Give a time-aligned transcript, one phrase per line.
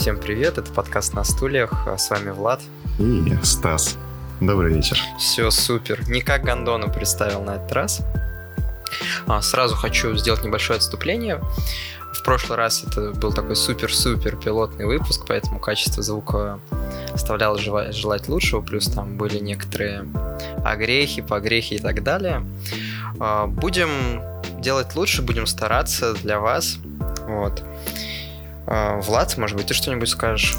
[0.00, 2.62] Всем привет, это подкаст «На стульях», с вами Влад.
[2.98, 3.98] И Стас.
[4.40, 4.98] Добрый вечер.
[5.18, 6.08] Все супер.
[6.08, 8.00] Не как Гондону представил на этот раз.
[9.26, 11.38] А, сразу хочу сделать небольшое отступление.
[12.14, 16.60] В прошлый раз это был такой супер-супер пилотный выпуск, поэтому качество звука
[17.12, 20.06] оставляло желать лучшего, плюс там были некоторые
[20.64, 22.46] огрехи, погрехи и так далее.
[23.20, 24.22] А, будем
[24.62, 26.78] делать лучше, будем стараться для вас.
[27.28, 27.62] Вот.
[28.70, 30.56] А, Влад, может быть, ты что-нибудь скажешь?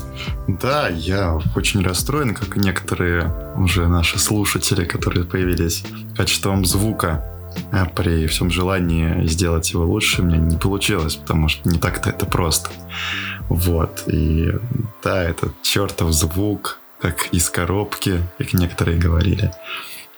[0.48, 5.84] Да, я очень расстроен, как и некоторые уже наши слушатели, которые появились
[6.16, 7.26] качеством звука
[7.72, 12.26] а при всем желании сделать его лучше, мне не получилось, потому что не так-то это
[12.26, 12.70] просто.
[13.50, 14.04] Вот.
[14.08, 14.54] И
[15.04, 19.54] да, этот чертов звук, как из коробки, как некоторые говорили.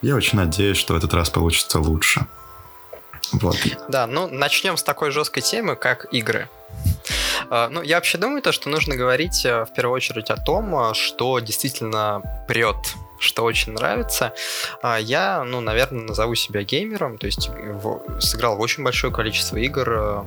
[0.02, 2.28] Я очень надеюсь, что в этот раз получится лучше.
[3.32, 3.58] Вот.
[3.88, 6.50] Да, ну начнем с такой жесткой темы, как игры.
[7.50, 10.76] А, ну, я вообще думаю, то, что нужно говорить э, в первую очередь о том,
[10.76, 12.78] э, что действительно прет
[13.20, 14.34] что очень нравится.
[14.82, 17.50] А, я, ну, наверное, назову себя геймером, то есть
[18.20, 20.24] сыграл в очень большое количество игр, э,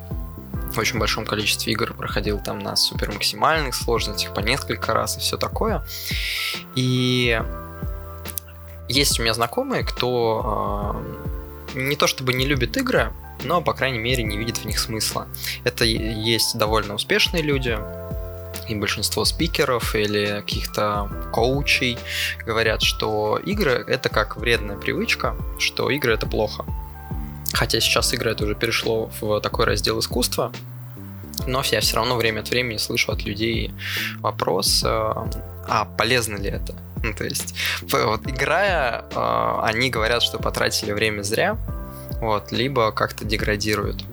[0.73, 5.21] в очень большом количестве игр проходил там на супер максимальных сложностях по несколько раз и
[5.21, 5.85] все такое.
[6.75, 7.41] И
[8.89, 10.97] есть у меня знакомые, кто
[11.75, 13.13] не то чтобы не любит игры,
[13.47, 15.27] но, по крайней мере, не видит в них смысла.
[15.65, 17.79] Это есть довольно успешные люди,
[18.69, 21.99] и большинство спикеров или каких-то коучей
[22.45, 26.65] говорят, что игры— это как вредная привычка, что игры— это плохо.
[27.53, 30.53] Хотя сейчас игры это уже перешло в такой раздел искусства,
[31.47, 33.73] но я все равно время от времени слышу от людей
[34.19, 36.75] вопрос, э, а полезно ли это?
[37.03, 41.57] Ну, то есть, вот, играя, э, они говорят, что потратили время зря,
[42.21, 44.05] вот, либо как-то деградируют.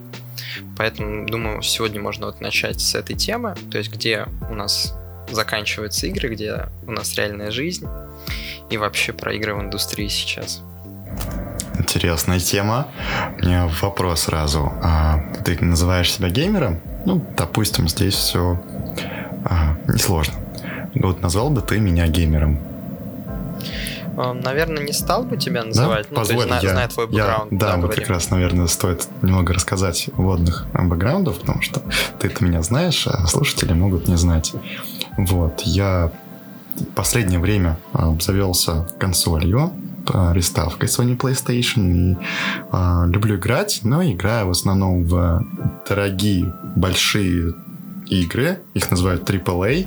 [0.76, 4.94] Поэтому, думаю, сегодня можно вот начать с этой темы, то есть где у нас
[5.30, 7.86] заканчиваются игры, где у нас реальная жизнь
[8.70, 10.62] и вообще про игры в индустрии сейчас.
[11.78, 12.88] Интересная тема.
[13.38, 14.72] У меня вопрос сразу.
[14.82, 16.80] А, ты называешь себя геймером?
[17.04, 18.60] Ну, допустим, здесь все
[19.44, 20.34] а, несложно.
[20.94, 22.58] Вот назвал бы ты меня геймером?
[24.16, 26.08] Наверное, не стал бы тебя называть, да?
[26.10, 27.52] ну, Позволь, то есть, я, зная твой бэкграунд.
[27.52, 31.82] Я, да, да вот как раз, наверное, стоит немного рассказать водных бэкграундов, потому что
[32.18, 34.52] ты это меня знаешь, а слушатели могут не знать.
[35.16, 36.12] Вот, я
[36.76, 39.72] в последнее время а, обзавелся консолью,
[40.32, 42.16] приставкой Sony PlayStation и
[42.72, 45.42] э, люблю играть, но играю в основном в
[45.88, 47.54] дорогие большие
[48.06, 49.86] игры, их называют AAA,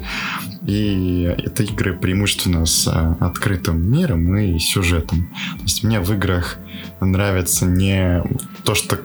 [0.65, 5.29] и это игры преимущественно с а, открытым миром и сюжетом.
[5.57, 6.57] То есть мне в играх
[6.99, 8.23] нравится не
[8.63, 8.99] то, что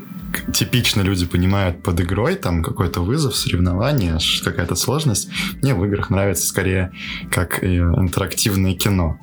[0.52, 5.28] типично люди понимают под игрой, там какой-то вызов, соревнование, какая-то сложность.
[5.60, 6.92] Мне в играх нравится скорее
[7.30, 9.18] как интерактивное кино.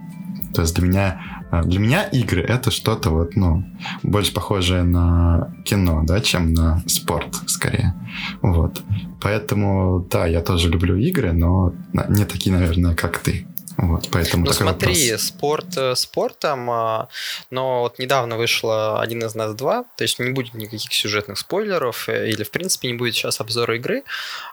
[0.53, 3.63] То есть для меня для меня игры это что-то вот, ну,
[4.03, 7.93] больше похожее на кино, да, чем на спорт, скорее.
[8.41, 8.81] Вот.
[9.21, 11.73] Поэтому, да, я тоже люблю игры, но
[12.09, 13.45] не такие, наверное, как ты.
[13.81, 15.21] Вот, поэтому ну смотри, вопрос.
[15.21, 17.07] спорт э, спортом, а,
[17.49, 22.09] но вот недавно вышло «Один из нас два», то есть не будет никаких сюжетных спойлеров,
[22.09, 24.03] э, или в принципе не будет сейчас обзора игры,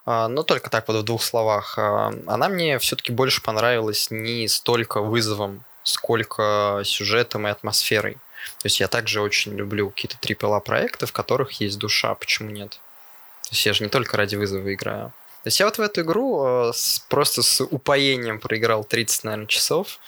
[0.04, 1.76] а, но только так вот в двух словах.
[1.76, 8.14] Она мне все-таки больше понравилась не столько вызовом сколько сюжетом и атмосферой.
[8.58, 12.80] То есть я также очень люблю какие-то AAA проекты, в которых есть душа, почему нет?
[13.44, 15.12] То есть я же не только ради вызова играю.
[15.42, 16.72] То есть я вот в эту игру э,
[17.08, 20.00] просто с упоением проиграл 30, наверное, часов,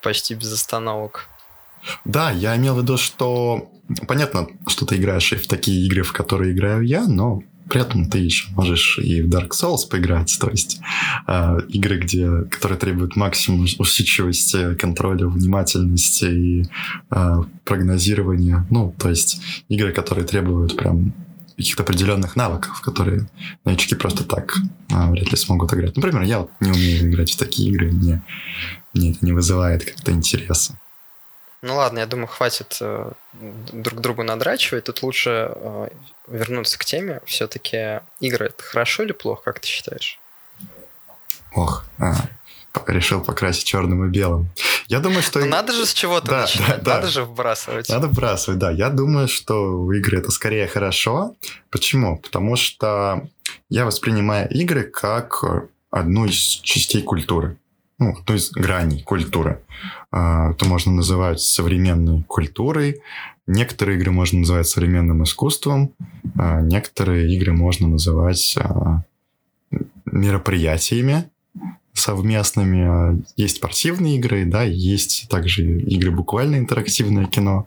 [0.00, 1.26] почти без остановок.
[2.04, 3.68] Да, я имел в виду, что
[4.06, 8.08] понятно, что ты играешь и в такие игры, в которые играю я, но при этом
[8.08, 10.80] ты еще можешь и в Dark Souls поиграть, то есть
[11.26, 16.64] э, игры, где, которые требуют максимум усидчивости, контроля, внимательности и
[17.10, 18.66] э, прогнозирования.
[18.70, 21.12] Ну, то есть игры, которые требуют прям
[21.56, 23.28] каких-то определенных навыков, которые
[23.64, 24.56] новички просто так
[24.92, 25.96] а, вряд ли смогут играть.
[25.96, 28.22] Например, я вот не умею играть в такие игры, мне,
[28.92, 30.78] мне это не вызывает как-то интереса.
[31.62, 34.84] Ну ладно, я думаю, хватит э, друг другу надрачивать.
[34.84, 35.88] Тут лучше э,
[36.28, 37.20] вернуться к теме.
[37.24, 40.20] Все-таки игры это хорошо или плохо, как ты считаешь?
[41.54, 42.14] Ох, а,
[42.86, 44.50] решил покрасить черным и белым.
[44.88, 45.40] Я думаю, что...
[45.40, 47.12] Ну, надо же с чего-то да, начинать, да, надо да.
[47.12, 47.88] же вбрасывать.
[47.88, 48.70] Надо вбрасывать, да.
[48.70, 51.34] Я думаю, что игры это скорее хорошо.
[51.70, 52.18] Почему?
[52.18, 53.26] Потому что
[53.70, 55.42] я воспринимаю игры как
[55.90, 57.56] одну из частей культуры
[57.98, 59.62] ну, то есть граней культуры.
[60.16, 63.02] А, это можно называть современной культурой.
[63.46, 65.92] Некоторые игры можно называть современным искусством.
[66.38, 69.02] А некоторые игры можно называть а,
[70.06, 71.28] мероприятиями,
[71.92, 73.24] совместными.
[73.36, 77.66] Есть спортивные игры, да, есть также игры буквально интерактивное кино.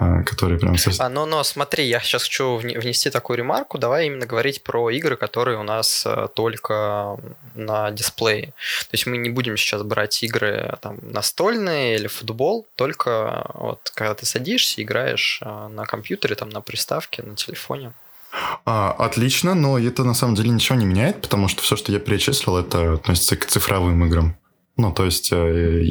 [0.00, 1.04] А, которые прям совсем...
[1.04, 3.78] А, но, но смотри, я сейчас хочу внести такую ремарку.
[3.78, 7.16] Давай именно говорить про игры, которые у нас э, только
[7.54, 8.46] на дисплее.
[8.46, 14.14] То есть мы не будем сейчас брать игры там настольные или футбол, только вот когда
[14.14, 17.92] ты садишься, играешь э, на компьютере, там на приставке, на телефоне.
[18.64, 21.98] А, отлично, но это на самом деле ничего не меняет, потому что все, что я
[21.98, 24.36] перечислил, это относится к цифровым играм.
[24.76, 25.90] Ну, то есть э,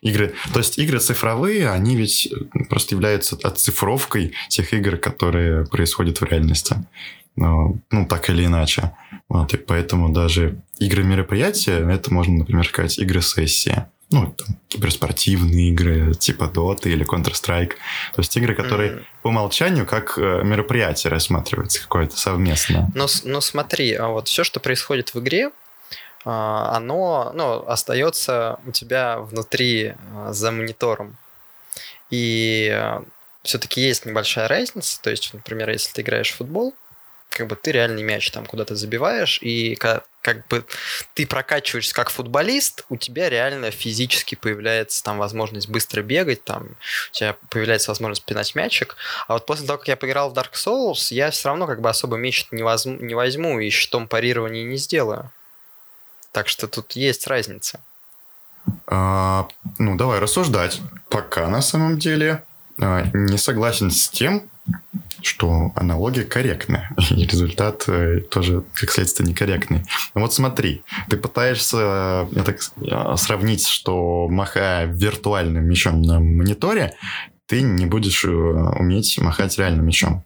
[0.00, 0.34] игры.
[0.52, 2.32] То есть игры цифровые, они ведь
[2.68, 6.76] просто являются оцифровкой тех игр, которые происходят в реальности.
[7.36, 8.92] Ну, ну так или иначе.
[9.28, 13.84] Вот, и поэтому даже игры мероприятия, это можно, например, сказать, игры сессии.
[14.10, 17.72] Ну, там, киберспортивные игры, типа Dota или Counter-Strike.
[18.14, 19.02] То есть игры, которые mm.
[19.22, 22.90] по умолчанию как э, мероприятие рассматриваются какое-то совместное.
[22.94, 25.50] Но, но смотри, а вот все, что происходит в игре,
[26.30, 31.16] оно ну, остается у тебя внутри а, за монитором.
[32.10, 33.02] И а,
[33.42, 35.00] все-таки есть небольшая разница.
[35.00, 36.74] То есть, например, если ты играешь в футбол,
[37.30, 40.04] как бы ты реальный мяч там куда-то забиваешь, и как,
[40.48, 40.64] бы
[41.14, 46.76] ты прокачиваешься как футболист, у тебя реально физически появляется там возможность быстро бегать, там
[47.10, 48.96] у тебя появляется возможность пинать мячик.
[49.28, 51.88] А вот после того, как я поиграл в Dark Souls, я все равно как бы
[51.88, 55.30] особо меч не возьму, не возьму и щитом парирования не сделаю.
[56.32, 57.80] Так что тут есть разница.
[58.86, 59.48] А,
[59.78, 60.80] ну, давай рассуждать.
[61.08, 62.44] Пока на самом деле
[62.80, 64.48] а, не согласен с тем,
[65.22, 69.84] что аналогия корректная, и результат э, тоже, как следствие, некорректный.
[70.14, 76.94] Но вот смотри, ты пытаешься так, э, сравнить, что махая виртуальным мечом на мониторе,
[77.48, 80.22] ты не будешь э, уметь махать реальным мечом.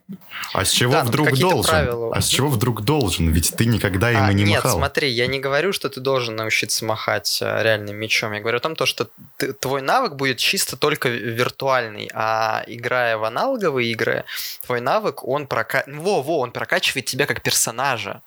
[0.54, 1.70] А с чего да, вдруг должен?
[1.70, 2.16] Правила.
[2.16, 3.30] А с чего вдруг должен?
[3.30, 4.72] Ведь ты никогда им а, не нет, махал.
[4.72, 8.32] Нет, смотри, я не говорю, что ты должен научиться махать э, реальным мечом.
[8.32, 13.22] Я говорю о том, что ты, твой навык будет чисто только виртуальный, а играя в
[13.22, 14.24] аналоговые игры,
[14.66, 15.84] твой навык, он, прока...
[15.86, 18.20] во, во, он прокачивает тебя как персонажа.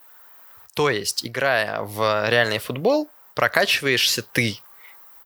[0.74, 4.62] То есть, играя в реальный футбол, прокачиваешься ты,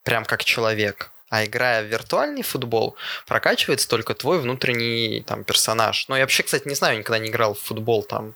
[0.04, 1.12] прям как человек.
[1.30, 2.96] А играя в виртуальный футбол,
[3.28, 6.08] прокачивается только твой внутренний там персонаж.
[6.08, 8.34] Но я вообще, кстати, не знаю, никогда не играл в футбол там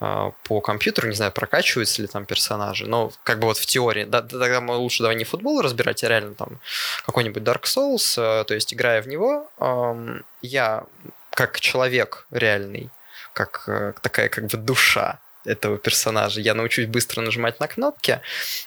[0.00, 2.86] э, по компьютеру, не знаю, прокачиваются ли там персонажи.
[2.86, 6.08] Но как бы вот в теории, да, тогда мы лучше давай не футбол разбирать, а
[6.08, 6.60] реально там
[7.06, 10.84] какой-нибудь Dark Souls, э, то есть играя в него, э, я
[11.30, 12.90] как человек реальный,
[13.32, 16.40] как э, такая как бы душа, этого персонажа.
[16.40, 18.20] Я научусь быстро нажимать на кнопки,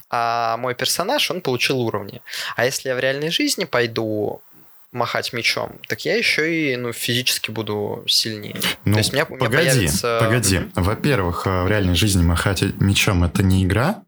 [0.09, 2.21] а мой персонаж, он получил уровни.
[2.55, 4.41] А если я в реальной жизни пойду
[4.91, 8.59] махать мечом, так я еще и ну, физически буду сильнее.
[8.85, 10.19] Ну, То есть у меня, погоди, у меня появится...
[10.21, 10.61] погоди.
[10.75, 14.03] Во-первых, э, в реальной жизни махать мечом это не игра,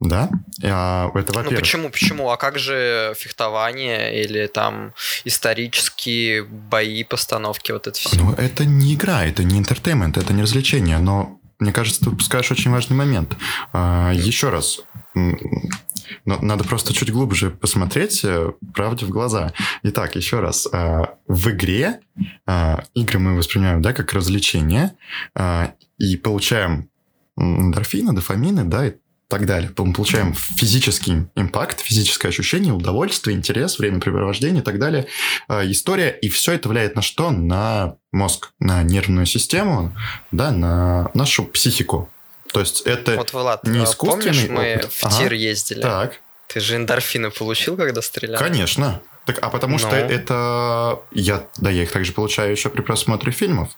[0.00, 0.30] да?
[0.62, 1.50] А, это во-первых.
[1.50, 2.30] Ну почему, почему?
[2.30, 4.94] А как же фехтование или там
[5.24, 8.16] исторические бои, постановки, вот это все?
[8.16, 12.50] Ну, это не игра, это не интертеймент, это не развлечение, но мне кажется, ты упускаешь
[12.50, 13.36] очень важный момент.
[13.72, 14.80] А, еще раз,
[15.14, 19.52] но надо просто чуть глубже посмотреть э, правде в глаза.
[19.82, 20.68] Итак, еще раз.
[20.72, 22.00] А, в игре
[22.46, 24.94] а, игры мы воспринимаем да, как развлечение
[25.34, 26.88] а, и получаем
[27.36, 28.94] эндорфины, дофамины, да, и
[29.32, 29.70] так далее.
[29.78, 35.06] Мы получаем физический импакт, физическое ощущение, удовольствие, интерес, времяпрепровождение и так далее.
[35.48, 37.30] А, история, и все это влияет на что?
[37.30, 39.96] На мозг, на нервную систему,
[40.32, 42.10] да, на нашу психику.
[42.52, 44.92] То есть это вот, Влад, не а искусственный помнишь, мы опыт.
[44.92, 45.80] в тир ездили?
[45.80, 46.20] Так.
[46.48, 48.38] Ты же эндорфины получил, когда стрелял?
[48.38, 49.00] Конечно.
[49.24, 49.78] Так, а потому ну.
[49.78, 51.00] что это...
[51.10, 53.70] Я, да, я их также получаю еще при просмотре фильмов.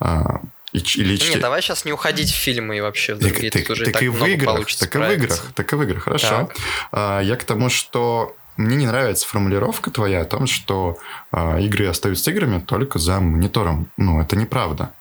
[0.00, 0.40] А,
[0.96, 3.50] или Нет, давай сейчас не уходить в фильмы и вообще в другие.
[3.50, 6.02] Так, так, так, так и в играх, так и в играх, так и в играх,
[6.04, 6.50] хорошо.
[6.92, 10.98] А, я к тому, что мне не нравится формулировка твоя о том, что
[11.30, 13.90] а, игры остаются играми только за монитором.
[13.96, 14.92] Ну, это неправда.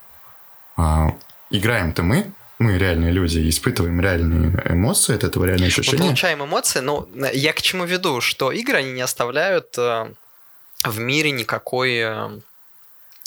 [0.78, 1.16] А,
[1.50, 5.98] играем-то мы, мы реальные люди, испытываем реальные эмоции от этого реальные ощущения.
[5.98, 10.12] Мы получаем эмоции, но я к чему веду, что игры, они не оставляют э,
[10.84, 12.30] в мире никакой э,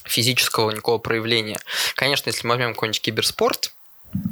[0.08, 1.58] физического никакого проявления.
[1.94, 3.72] Конечно, если мы возьмем какой-нибудь киберспорт,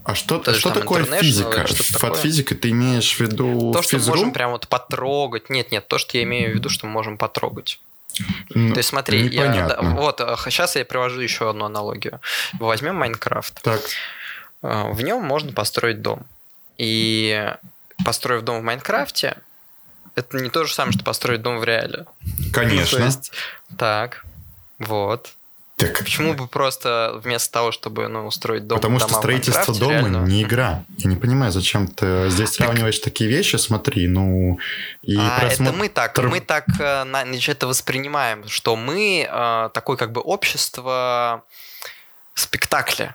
[0.04, 1.66] а что, то что такое физика?
[2.00, 5.50] Под физикой ты имеешь в виду То, что мы можем прям вот потрогать.
[5.50, 7.80] Нет, нет, то, что я имею в виду, что мы можем потрогать.
[8.54, 12.21] Ну, то есть смотри, я, да, вот сейчас я привожу еще одну аналогию.
[12.59, 13.61] Возьмем Майнкрафт.
[13.62, 13.83] Так.
[14.62, 16.25] А, в нем можно построить дом.
[16.78, 17.52] И
[18.04, 19.37] построив дом в Майнкрафте,
[20.14, 22.06] это не то же самое, что построить дом в реале.
[22.52, 22.99] Конечно.
[22.99, 23.33] то есть,
[23.76, 24.25] так,
[24.78, 25.36] вот.
[25.76, 25.99] Так.
[25.99, 30.25] Почему бы просто вместо того, чтобы ну, устроить дом Потому что строительство дома реально...
[30.25, 30.85] не игра.
[30.97, 34.59] Я не понимаю, зачем ты здесь сравниваешь такие вещи, смотри, ну...
[35.02, 35.71] И а, просмотр...
[35.71, 36.64] Это мы так, мы так
[37.04, 41.45] значит, это воспринимаем, что мы э, такое как бы общество
[42.35, 43.14] спектакля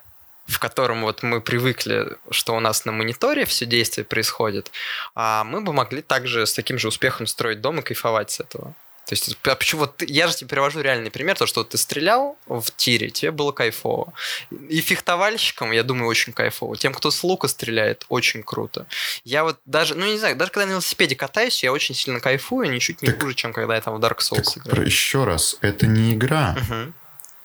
[0.51, 4.71] в котором вот мы привыкли, что у нас на мониторе все действие происходит,
[5.15, 8.73] а мы бы могли также с таким же успехом строить дом и кайфовать с этого.
[9.07, 12.37] То есть, а почему вот я же тебе привожу реальный пример, то, что ты стрелял
[12.47, 14.13] в тире, тебе было кайфово.
[14.69, 16.77] И фехтовальщикам, я думаю, очень кайфово.
[16.77, 18.85] Тем, кто с лука стреляет, очень круто.
[19.25, 22.71] Я вот даже, ну не знаю, даже когда на велосипеде катаюсь, я очень сильно кайфую,
[22.71, 24.85] ничуть не так, хуже, чем когда я там в Dark Souls так, играю.
[24.85, 26.55] Еще раз, это не игра.
[26.57, 26.93] Угу.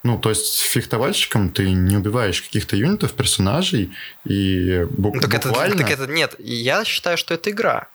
[0.05, 3.93] Ну, то есть фехтовальщиком ты не убиваешь каких-то юнитов, персонажей,
[4.25, 5.75] и бу- ну, так буквально...
[5.75, 7.89] Это, так это нет, я считаю, что это игра.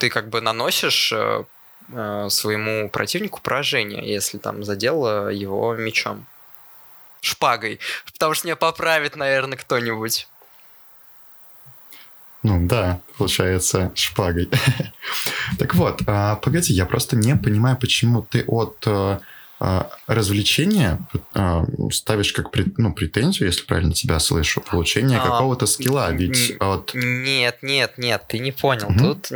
[0.00, 1.12] Ты как бы наносишь
[1.92, 6.26] э, э, своему противнику поражение, если там задел его мечом.
[7.20, 7.78] Шпагой.
[8.12, 10.26] Потому что меня поправит, наверное, кто-нибудь.
[12.42, 14.50] Ну да, получается, шпагой.
[15.58, 19.20] так вот, а, погоди, я просто не понимаю, почему ты от э,
[20.06, 20.98] развлечение
[21.34, 26.10] а, ставишь как ну, претензию, если правильно тебя слышу, получение а, какого-то скилла.
[26.10, 26.92] Ведь от...
[26.94, 28.88] Нет, нет, нет, ты не понял.
[28.88, 28.98] Угу.
[28.98, 29.32] Тут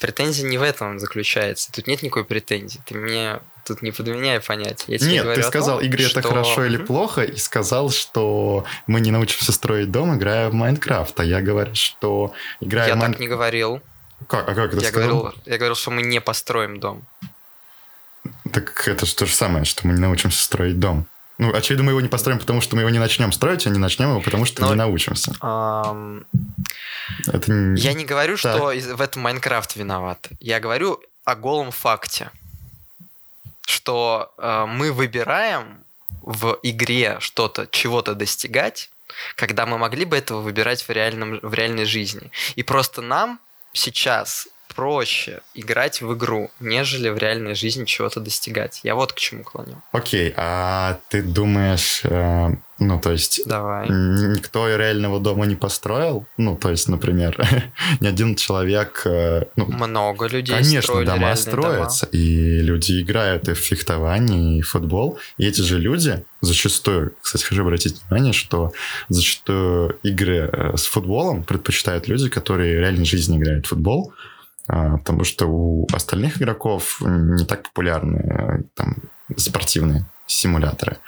[0.00, 1.70] претензия не в этом заключается.
[1.70, 2.80] Тут нет никакой претензии.
[2.86, 4.84] Ты мне тут не подменяй понятия.
[4.88, 6.20] Я тебе Нет, ты сказал, том, игре что...
[6.20, 11.18] это хорошо или плохо, и сказал, что мы не научимся строить дом, играя в Майнкрафт.
[11.20, 13.12] А я говорю, что играя Я в Майн...
[13.12, 13.80] так не говорил.
[14.28, 14.48] Как?
[14.48, 15.20] А как это я сказал?
[15.20, 17.06] Говорил, я говорил, что мы не построим дом.
[18.52, 21.06] Так это же то же самое, что мы не научимся строить дом.
[21.38, 23.78] Ну, очевидно, мы его не построим, потому что мы его не начнем строить, а не
[23.78, 25.34] начнем его, потому что Но, не научимся.
[25.42, 26.26] Эм...
[27.26, 27.80] Это не...
[27.80, 28.56] Я не говорю, так.
[28.56, 30.28] что в этом Майнкрафт виноват.
[30.40, 32.30] Я говорю о голом факте,
[33.66, 35.84] что э, мы выбираем
[36.22, 38.90] в игре что-то, чего-то достигать,
[39.34, 42.30] когда мы могли бы этого выбирать в, реальном, в реальной жизни.
[42.54, 43.40] И просто нам
[43.72, 48.80] сейчас проще играть в игру, нежели в реальной жизни чего-то достигать.
[48.84, 49.82] Я вот к чему клоню.
[49.92, 53.40] Окей, а ты думаешь, э, ну, то есть...
[53.46, 53.88] Давай.
[53.88, 56.26] Никто реального дома не построил?
[56.36, 57.38] Ну, то есть, например,
[58.00, 59.02] ни один человек...
[59.06, 62.22] Э, ну, Много людей Конечно, дома строятся, дома.
[62.22, 65.18] и люди играют и в фехтование, и в футбол.
[65.38, 68.72] И эти же люди зачастую, кстати, хочу обратить внимание, что
[69.08, 74.12] зачастую игры э, с футболом предпочитают люди, которые в реальной жизни играют в футбол,
[74.66, 78.96] потому что у остальных игроков не так популярны э, там,
[79.36, 80.98] спортивные симуляторы.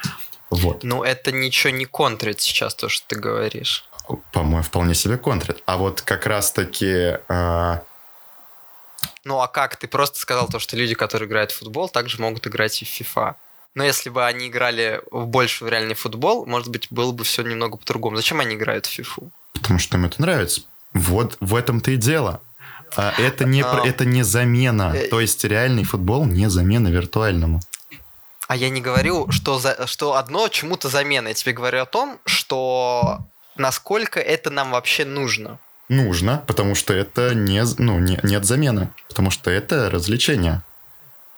[0.50, 0.82] Вот.
[0.82, 3.84] Ну, это ничего не контрит сейчас, то, что ты говоришь.
[4.32, 5.62] По-моему, вполне себе контрит.
[5.66, 7.18] А вот как раз-таки...
[7.28, 7.80] Э...
[9.24, 9.76] Ну, а как?
[9.76, 12.88] Ты просто сказал то, что люди, которые играют в футбол, также могут играть и в
[12.88, 13.34] FIFA.
[13.74, 17.42] Но если бы они играли в больше в реальный футбол, может быть, было бы все
[17.42, 18.16] немного по-другому.
[18.16, 19.30] Зачем они играют в FIFA?
[19.52, 20.62] Потому что им это нравится.
[20.94, 22.40] Вот в этом-то и дело.
[22.96, 24.92] А это, не, а, это не замена.
[24.94, 27.60] Э, То есть реальный футбол не замена виртуальному.
[28.48, 31.28] А я не говорю, что, за, что одно чему-то замена.
[31.28, 33.20] Я тебе говорю о том, что
[33.56, 35.58] насколько это нам вообще нужно.
[35.88, 38.90] Нужно, потому что это не, ну, не, нет замены.
[39.08, 40.62] Потому что это развлечение.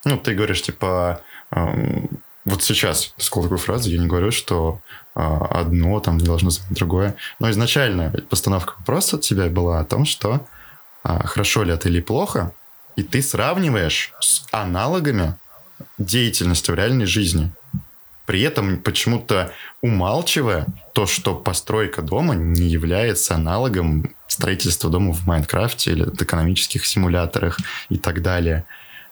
[0.04, 4.80] Ну, ты говоришь, типа, эм, вот сейчас, сказал такую фразу, я не говорю, что
[5.14, 7.16] э, одно там не должно заменить другое.
[7.38, 10.46] Но изначально постановка вопроса от тебя была о том, что
[11.02, 12.52] хорошо ли это или плохо,
[12.96, 15.34] и ты сравниваешь с аналогами
[15.98, 17.50] деятельности в реальной жизни.
[18.26, 25.92] При этом почему-то умалчивая то, что постройка дома не является аналогом строительства дома в Майнкрафте
[25.92, 28.64] или экономических симуляторах и так далее.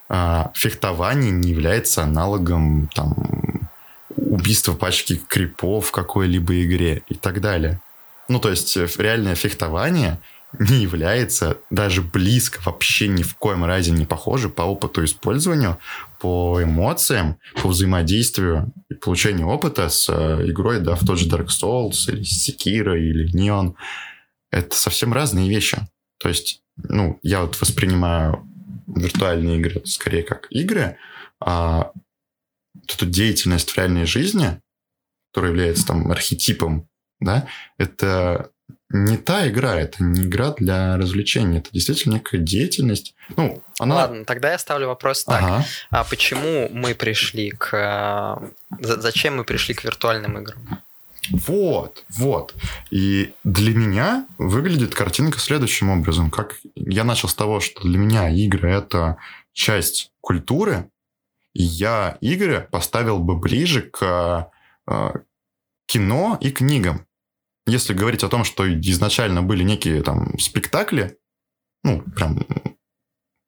[0.09, 3.69] А, фехтование не является аналогом там,
[4.17, 7.81] убийства пачки крипов в какой-либо игре и так далее.
[8.29, 10.19] Ну, то есть э, реальное фехтование—
[10.59, 15.79] не является даже близко, вообще ни в коем разе не похоже по опыту использования,
[16.21, 21.49] по эмоциям, по взаимодействию и получению опыта с э, игрой, да, в тот же Dark
[21.49, 23.75] Souls или Sekiro или Neon.
[24.51, 25.79] Это совсем разные вещи.
[26.19, 28.49] То есть, ну, я вот воспринимаю
[28.87, 30.97] виртуальные игры скорее как игры,
[31.41, 31.93] а
[32.89, 34.61] эту деятельность в реальной жизни,
[35.31, 36.89] которая является там архетипом,
[37.21, 38.51] да, это
[38.91, 43.15] не та игра, это не игра для развлечения, это действительно некая деятельность.
[43.37, 43.97] Ну, она...
[43.97, 45.43] Ладно, тогда я ставлю вопрос так.
[45.43, 45.65] Ага.
[45.91, 47.75] А почему мы пришли к...
[47.75, 48.49] Э,
[48.81, 50.83] зачем мы пришли к виртуальным играм?
[51.31, 52.55] Вот, вот.
[52.91, 56.31] И для меня выглядит картинка следующим образом.
[56.31, 59.19] Как я начал с того, что для меня игры это
[59.53, 60.89] часть культуры,
[61.53, 64.51] я игры поставил бы ближе к
[64.87, 65.11] э,
[65.87, 67.05] кино и книгам.
[67.69, 71.19] Если говорить о том, что изначально были некие там спектакли,
[71.85, 72.47] ну, прям,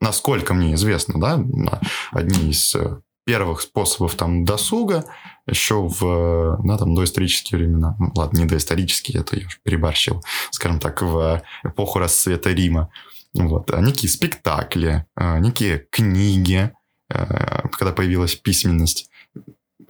[0.00, 1.80] насколько мне известно, да,
[2.12, 5.06] одни из э, первых способов там досуга,
[5.46, 7.96] еще в да, там, доисторические времена.
[7.98, 12.90] Ну, ладно, не доисторические, это я уже переборщил, скажем так, в эпоху расцвета Рима.
[13.32, 13.70] Вот.
[13.72, 16.72] А некие спектакли, а, некие книги,
[17.08, 19.09] когда появилась письменность.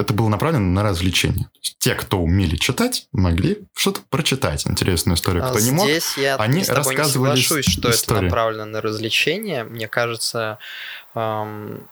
[0.00, 1.48] Это было направлено на развлечение.
[1.78, 4.66] Те, кто умели читать, могли что-то прочитать.
[4.66, 5.44] Интересную историю.
[5.44, 8.18] Кто а не мог, я они с тобой рассказывали не соглашусь, что истории.
[8.18, 9.64] это направлено на развлечение.
[9.64, 10.58] Мне кажется,
[11.14, 11.86] эм,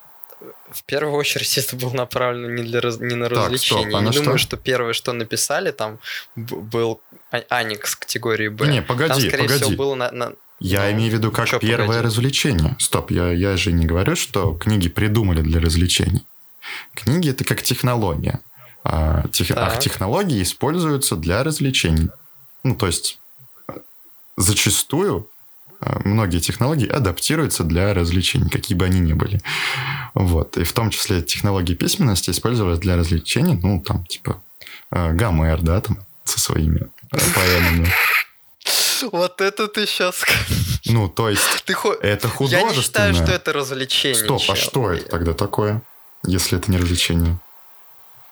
[0.70, 3.84] в первую очередь это было направлено не, для, не на развлечение.
[3.84, 4.48] Так, стоп, а не думаю, что?
[4.48, 5.98] что первое, что написали, там
[6.34, 7.00] был
[7.50, 8.68] аникс категории Б.
[8.68, 9.64] Не, погоди, там, скорее погоди.
[9.64, 12.06] всего, было на, на я ну, имею в виду как первое погоди.
[12.06, 12.76] развлечение.
[12.78, 16.24] Стоп, я, я же не говорю, что книги придумали для развлечений.
[16.94, 18.40] Книги это как технология.
[18.84, 22.10] А, тех, а технологии используются для развлечений.
[22.62, 23.18] Ну, то есть
[24.36, 25.28] зачастую
[25.80, 29.40] а, многие технологии адаптируются для развлечений, какие бы они ни были.
[30.14, 30.56] Вот.
[30.56, 34.42] И в том числе технологии письменности использовались для развлечений, ну, там, типа,
[34.90, 37.88] а, Гомер, да, там, со своими поэмами.
[39.12, 40.24] Вот это ты сейчас...
[40.86, 41.92] Ну, то есть, ты хо...
[41.92, 42.68] это художественное.
[42.70, 44.24] Я не считаю, что это развлечение.
[44.24, 45.82] Стоп, а что это тогда такое,
[46.24, 47.38] если это не развлечение?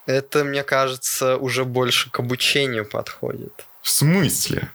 [0.06, 3.64] Это, мне кажется, уже больше к обучению подходит.
[3.82, 4.70] В смысле?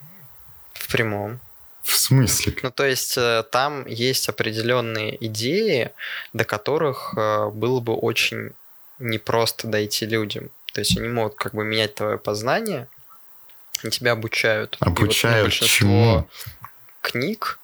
[0.73, 1.39] В прямом.
[1.83, 2.55] В смысле?
[2.61, 5.91] Ну, то есть э, там есть определенные идеи,
[6.33, 8.51] до которых э, было бы очень
[8.99, 10.49] непросто дойти людям.
[10.73, 12.87] То есть они могут как бы менять твое познание,
[13.83, 14.77] и тебя обучают.
[14.79, 16.29] Обучают и вот, ну, большинство чему?
[17.01, 17.59] книг.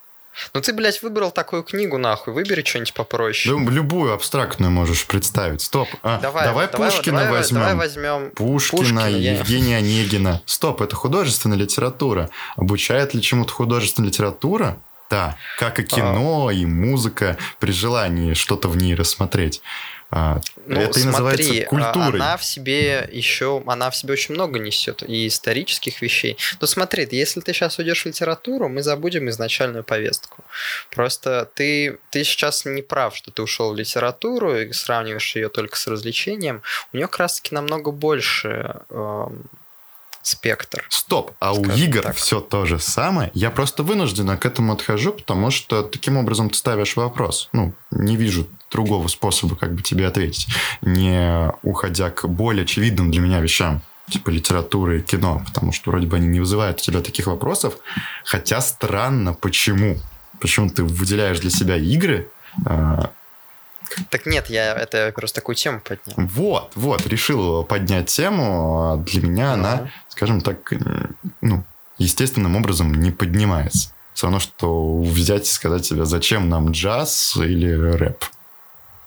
[0.53, 2.33] Ну ты, блядь, выбрал такую книгу, нахуй.
[2.33, 3.55] Выбери что-нибудь попроще.
[3.55, 5.61] Ну, любую абстрактную можешь представить.
[5.61, 5.87] Стоп.
[6.03, 7.59] А, давай, давай, давай Пушкина давай, возьмем.
[7.59, 9.77] Давай возьмем Пушкина, Пушкина Евгения я...
[9.77, 10.41] Онегина.
[10.45, 12.29] Стоп, это художественная литература.
[12.55, 14.77] Обучает ли чему-то художественная литература?
[15.09, 16.53] Да, как и кино, а...
[16.53, 19.61] и музыка, при желании что-то в ней рассмотреть.
[20.09, 22.21] А, ну, это и называется а культурой.
[22.21, 26.37] Она в себе еще, она в себе очень много несет и исторических вещей.
[26.61, 30.43] Но смотри, если ты сейчас уйдешь в литературу, мы забудем изначальную повестку.
[30.91, 35.77] Просто ты, ты сейчас не прав, что ты ушел в литературу и сравниваешь ее только
[35.77, 36.61] с развлечением.
[36.93, 39.43] У нее как раз-таки намного больше эм,
[40.21, 40.85] спектр.
[40.89, 42.15] Стоп, а у игр так.
[42.15, 43.31] все то же самое.
[43.33, 47.49] Я просто вынужденно к этому отхожу, потому что таким образом ты ставишь вопрос.
[47.51, 50.47] Ну, не вижу другого способа, как бы тебе ответить,
[50.81, 56.07] не уходя к более очевидным для меня вещам типа литературы и кино, потому что вроде
[56.07, 57.73] бы они не вызывают у тебя таких вопросов.
[58.23, 59.97] Хотя странно, почему?
[60.39, 62.29] Почему ты выделяешь для себя игры,
[62.65, 63.11] а,
[64.09, 66.15] так нет, я это просто такую тему поднял.
[66.17, 68.93] Вот, вот, решил поднять тему.
[68.93, 69.63] А для меня ну.
[69.63, 70.73] она, скажем так,
[71.41, 71.63] ну,
[71.97, 73.91] естественным образом не поднимается.
[74.13, 78.23] Все равно, что взять и сказать себе, зачем нам джаз или рэп.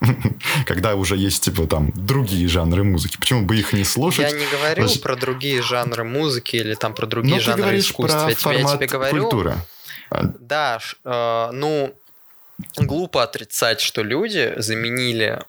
[0.67, 3.17] Когда уже есть, типа, там, другие жанры музыки.
[3.19, 4.31] Почему бы их не слушать?
[4.31, 5.03] Я не говорю Значит...
[5.03, 8.27] про другие жанры музыки или там про другие Но жанры искусства.
[8.27, 9.23] Про формат я тебе говорю...
[9.23, 9.57] культуры.
[10.11, 11.95] Да, э, ну,
[12.77, 15.41] глупо отрицать, что люди заменили,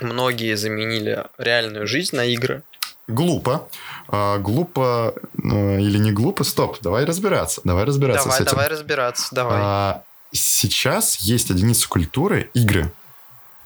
[0.00, 2.62] многие заменили реальную жизнь на игры.
[3.08, 3.68] Глупо.
[4.08, 6.44] А, глупо э, или не глупо?
[6.44, 7.60] Стоп, давай разбираться.
[7.64, 8.50] Давай разбираться давай, с этим.
[8.50, 9.58] Давай разбираться, давай.
[9.60, 12.92] А, сейчас есть единица культуры игры.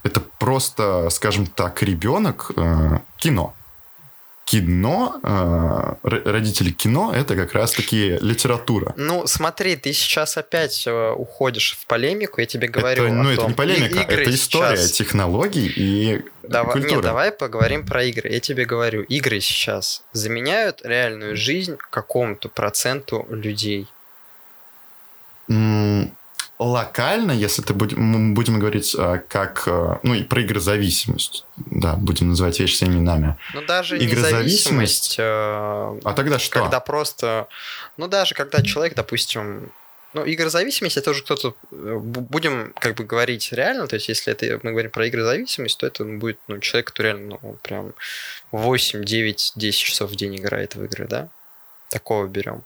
[0.02, 3.54] Это просто, скажем так, ребенок э, кино
[4.50, 8.92] кино, э, родители кино, это как раз-таки литература.
[8.96, 13.46] Ну, смотри, ты сейчас опять э, уходишь в полемику, я тебе говорю это, Ну, это
[13.46, 14.90] не полемика, это история сейчас...
[14.90, 16.94] технологий и давай, культуры.
[16.96, 18.28] Нет, давай поговорим про игры.
[18.28, 23.86] Я тебе говорю, игры сейчас заменяют реальную жизнь какому-то проценту людей
[26.60, 32.28] локально, если ты будем, будем говорить а, как, а, ну, и про игрозависимость, да, будем
[32.28, 33.36] называть вещи своими именами.
[33.54, 35.16] Ну, даже игрозависимость...
[35.18, 35.22] Э,
[36.04, 36.60] а тогда что?
[36.60, 37.48] Когда просто...
[37.96, 39.72] Ну, даже когда человек, допустим...
[40.12, 41.54] Ну, игрозависимость это уже кто-то...
[41.72, 45.86] Э, будем как бы говорить реально, то есть если это мы говорим про игрозависимость, то
[45.86, 47.94] это будет ну, человек, который реально ну, прям
[48.52, 51.28] 8, 9, 10 часов в день играет в игры, да?
[51.88, 52.64] Такого берем.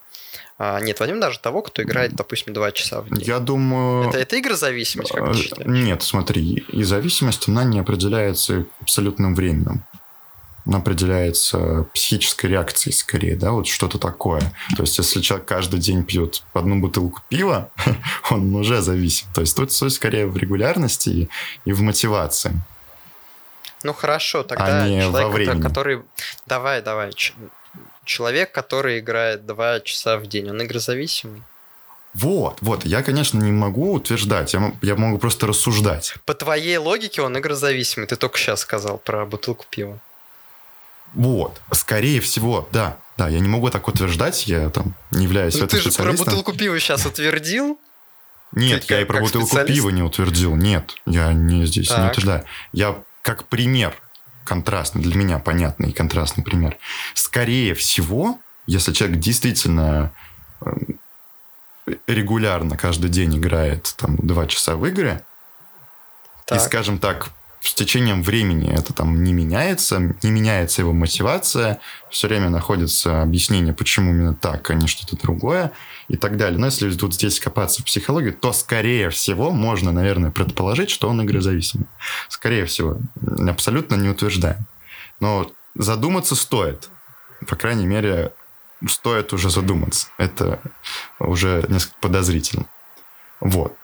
[0.57, 3.25] А, нет, возьмем даже того, кто играет, допустим, 2 часа в день.
[3.27, 4.09] Я думаю...
[4.09, 5.69] Это, это игрозависимость, как ты а, считаешь?
[5.69, 9.85] Нет, смотри, и зависимость, она не определяется абсолютным временем.
[10.67, 14.41] Она определяется психической реакцией скорее, да, вот что-то такое.
[14.77, 17.71] То есть, если человек каждый день пьет одну бутылку пива,
[18.31, 19.27] он уже зависим.
[19.35, 21.29] То есть, тут суть скорее в регулярности и,
[21.65, 22.53] и в мотивации.
[23.83, 26.03] Ну хорошо, тогда а человек, который...
[26.47, 27.13] Давай, давай.
[28.05, 31.43] Человек, который играет 2 часа в день, он игрозависимый?
[32.15, 36.15] Вот, вот, я, конечно, не могу утверждать, я, я могу просто рассуждать.
[36.25, 39.99] По твоей логике он игрозависимый, ты только сейчас сказал про бутылку пива.
[41.15, 45.67] Вот, скорее всего, да, да, я не могу так утверждать, я там не являюсь ну,
[45.67, 47.81] ты же про бутылку пива сейчас утвердил?
[48.53, 51.99] Нет, ты я и про бутылку пива не утвердил, нет, я не здесь так.
[51.99, 52.45] не утверждаю.
[52.73, 53.95] Я как пример
[54.45, 56.77] контрастный, для меня понятный контрастный пример.
[57.15, 60.13] Скорее всего, если человек действительно
[60.61, 60.99] эм,
[62.07, 65.23] регулярно каждый день играет там два часа в игры,
[66.47, 66.59] так.
[66.59, 67.31] и, скажем так,
[67.65, 73.73] с течением времени это там не меняется, не меняется его мотивация, все время находится объяснение,
[73.73, 75.73] почему именно так, а не что-то другое
[76.09, 76.59] и так далее.
[76.59, 81.23] Но если тут здесь копаться в психологию, то, скорее всего, можно, наверное, предположить, что он
[81.25, 81.87] игрозависимый.
[82.29, 82.99] Скорее всего.
[83.49, 84.67] Абсолютно не утверждаем.
[85.19, 86.91] Но задуматься стоит.
[87.49, 88.33] По крайней мере,
[88.87, 90.09] стоит уже задуматься.
[90.19, 90.61] Это
[91.19, 92.67] уже несколько подозрительно.
[93.41, 93.75] Вот.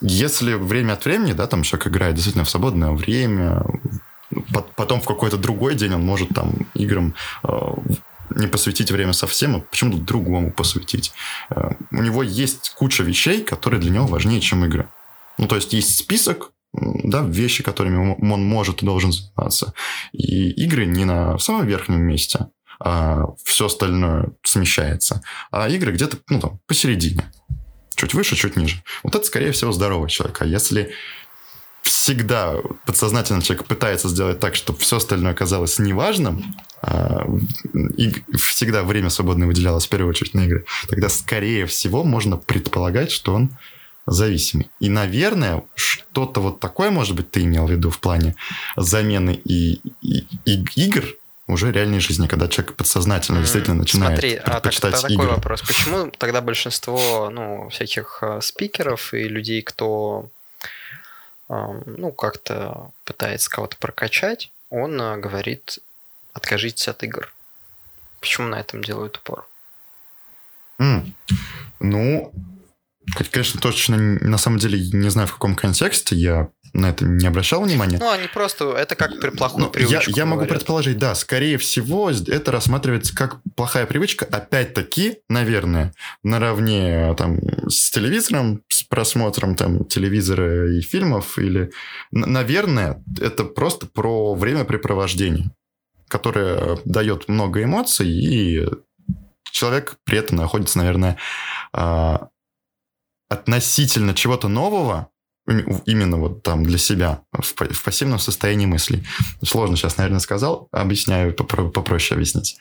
[0.00, 3.64] Если время от времени, да, там человек играет действительно в свободное время,
[4.76, 7.74] потом в какой-то другой день он может там играм а,
[8.30, 11.12] не посвятить время совсем, а почему-то другому посвятить.
[11.50, 14.88] А, у него есть куча вещей, которые для него важнее, чем игры.
[15.38, 19.74] Ну, то есть есть список, да, вещи, которыми он может и должен заниматься.
[20.12, 22.48] И игры не на самом верхнем месте,
[22.80, 25.22] а все остальное смещается.
[25.50, 27.30] А игры где-то, ну, там, посередине.
[27.94, 28.82] Чуть выше, чуть ниже.
[29.02, 30.42] Вот это, скорее всего, здоровый человек.
[30.42, 30.92] А если
[31.82, 37.26] всегда подсознательно человек пытается сделать так, чтобы все остальное оказалось неважным, а,
[37.96, 43.10] и всегда время свободное выделялось в первую очередь на игры, тогда, скорее всего, можно предполагать,
[43.10, 43.50] что он
[44.06, 44.70] зависимый.
[44.80, 48.34] И, наверное, что-то вот такое, может быть, ты имел в виду в плане
[48.76, 51.04] замены и, и, и игр,
[51.46, 54.90] уже реальной жизни, когда человек подсознательно действительно начинает Смотри, а так, игры.
[54.92, 55.62] такой вопрос.
[55.62, 60.30] Почему тогда большинство ну, всяких э, спикеров и людей, кто
[61.48, 65.78] ну, как-то пытается кого-то прокачать, он э, говорит,
[66.32, 67.32] откажитесь от игр.
[68.20, 69.46] Почему на этом делают упор?
[70.78, 71.12] Mm.
[71.80, 72.32] Ну,
[73.30, 76.16] конечно, точно на самом деле не знаю, в каком контексте.
[76.16, 77.98] Я на это не обращал внимания.
[77.98, 78.72] Ну, они просто...
[78.72, 80.10] Это как при плохую ну, привычку.
[80.10, 84.26] Я, я могу предположить, да, скорее всего, это рассматривается как плохая привычка.
[84.26, 91.38] Опять-таки, наверное, наравне там, с телевизором, с просмотром там, телевизора и фильмов.
[91.38, 91.70] Или,
[92.10, 95.52] наверное, это просто про времяпрепровождение,
[96.08, 98.66] которое дает много эмоций, и
[99.52, 101.18] человек при этом находится, наверное,
[101.72, 102.30] а,
[103.28, 105.08] относительно чего-то нового,
[105.46, 109.04] именно вот там для себя, в, пассивном состоянии мыслей.
[109.42, 112.56] Сложно сейчас, наверное, сказал, объясняю, попро- попроще объяснить.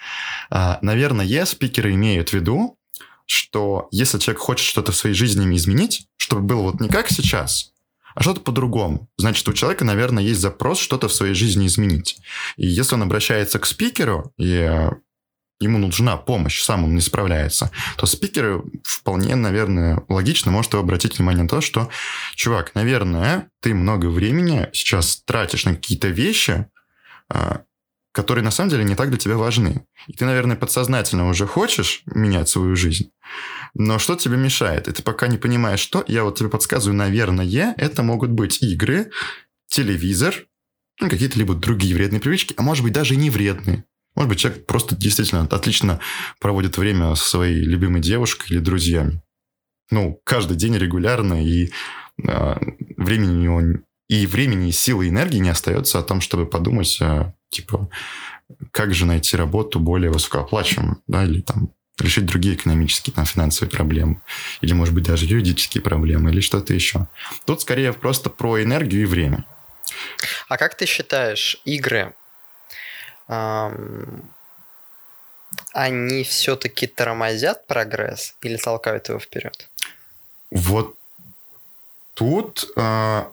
[0.50, 2.78] А, наверное, спикеры имеют в виду,
[3.26, 7.72] что если человек хочет что-то в своей жизни изменить, чтобы было вот не как сейчас,
[8.16, 9.10] а что-то по-другому.
[9.18, 12.18] Значит, у человека, наверное, есть запрос что-то в своей жизни изменить.
[12.58, 14.90] И если он обращается к спикеру и
[15.60, 21.44] ему нужна помощь, сам он не справляется, то спикеры вполне, наверное, логично может обратить внимание
[21.44, 21.90] на то, что,
[22.36, 26.68] чувак, наверное, ты много времени сейчас тратишь на какие-то вещи,
[27.30, 27.62] а,
[28.12, 29.86] которые на самом деле не так для тебя важны.
[30.08, 33.10] И ты, наверное, подсознательно уже хочешь менять свою жизнь,
[33.74, 34.88] но что тебе мешает?
[34.88, 36.04] И ты пока не понимаешь, что.
[36.08, 39.10] Я вот тебе подсказываю, наверное, это могут быть игры,
[39.68, 40.36] телевизор,
[41.02, 43.86] ну, какие-то либо другие вредные привычки, а может быть даже и не вредные.
[44.16, 46.00] Может быть, человек просто действительно отлично
[46.40, 49.22] проводит время со своей любимой девушкой или друзьями.
[49.90, 51.72] Ну, каждый день регулярно, и
[52.28, 52.56] э,
[52.98, 56.98] времени у него и времени, и силы, и энергии не остается о том, чтобы подумать,
[57.02, 57.90] э, типа,
[58.72, 64.22] как же найти работу более высокооплачиваемую, да, или там решить другие экономические, там, финансовые проблемы,
[64.62, 67.08] или, может быть, даже юридические проблемы, или что-то еще.
[67.46, 69.46] Тут скорее просто про энергию и время.
[70.50, 72.14] А как ты считаешь, игры
[75.74, 79.70] они все-таки тормозят прогресс или толкают его вперед?
[80.52, 80.96] Вот
[82.14, 83.32] тут, а,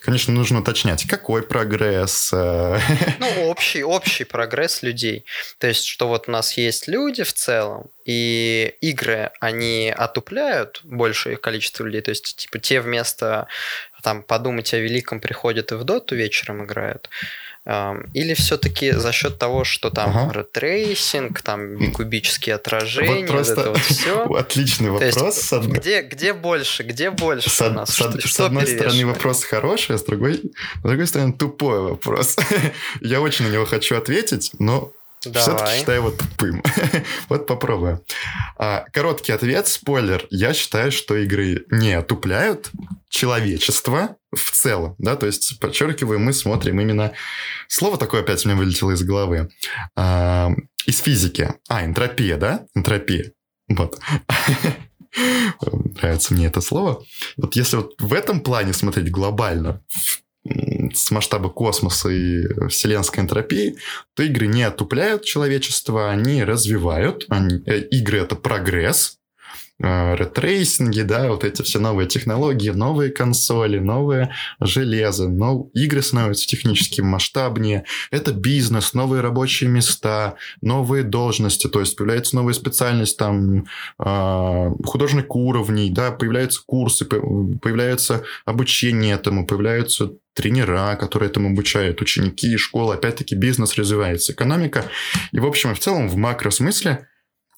[0.00, 2.30] конечно, нужно уточнять, какой прогресс.
[2.32, 2.80] А.
[3.20, 5.24] Ну, общий, общий прогресс людей.
[5.58, 11.36] То есть, что вот у нас есть люди в целом, и игры, они отупляют большее
[11.36, 12.02] количество людей.
[12.02, 13.46] То есть, типа, те вместо
[14.04, 17.08] там подумать о великом приходят и в доту вечером играют,
[18.12, 20.40] или все-таки за счет того, что там ага.
[20.40, 24.24] ray tracing, там бикубические отражения, вот, просто вот это вот все.
[24.34, 25.52] Отличный вопрос.
[25.52, 27.88] есть, где, где больше, где больше с, у нас?
[27.88, 31.80] С, что, с что одной стороны вопрос хороший, а с другой, с другой стороны тупой
[31.80, 32.36] вопрос.
[33.00, 34.92] Я очень на него хочу ответить, но
[35.32, 36.62] все-таки считаю его тупым.
[37.28, 38.00] вот попробуем.
[38.56, 40.26] А, короткий ответ, спойлер.
[40.30, 42.70] Я считаю, что игры не отупляют
[43.08, 47.12] человечество в целом, да, то есть, подчеркиваю, мы смотрим именно...
[47.68, 49.50] Слово такое опять мне вылетело из головы.
[49.96, 50.50] А,
[50.86, 51.54] из физики.
[51.68, 52.66] А, энтропия, да?
[52.74, 53.32] Энтропия.
[53.68, 53.98] Вот.
[55.94, 57.04] Нравится мне это слово.
[57.36, 59.82] Вот если вот в этом плане смотреть глобально,
[60.46, 63.76] с масштаба космоса и вселенской энтропии,
[64.14, 67.26] то игры не отупляют человечество, они развивают.
[67.28, 69.18] Они, э, игры— это прогресс,
[69.80, 76.00] ray tracing и, да, вот эти все новые технологии, новые консоли, новое железо, но игры
[76.00, 77.84] становятся технически масштабнее.
[78.12, 83.66] Это бизнес, новые рабочие места, новые должности, то есть появляется новая специальность, там,
[83.98, 92.56] э, художник уровней, да, появляются курсы, появляется обучение этому, появляются тренера, которые этому обучают, ученики,
[92.56, 94.84] школы, опять-таки бизнес развивается, экономика.
[95.32, 97.08] И, в общем и в целом, в макросмысле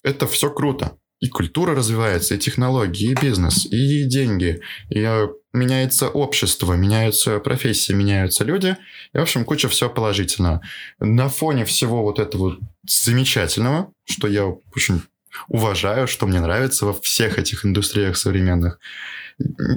[0.03, 0.97] это все круто.
[1.21, 7.93] И культура развивается, и технологии, и бизнес, и деньги, и э, меняется общество, меняются профессии,
[7.93, 8.77] меняются люди.
[9.15, 10.61] И, в общем, куча всего положительного.
[11.01, 15.03] На фоне всего вот этого замечательного, что я очень
[15.49, 18.79] уважаю, что мне нравится во всех этих индустриях современных,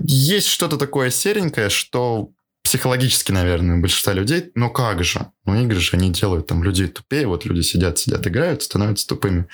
[0.05, 2.29] есть что-то такое серенькое, что
[2.63, 4.51] психологически, наверное, у большинства людей.
[4.55, 5.31] Но как же?
[5.45, 7.27] Ну, игры же они делают там людей тупее.
[7.27, 9.47] Вот люди сидят, сидят, играют, становятся тупыми.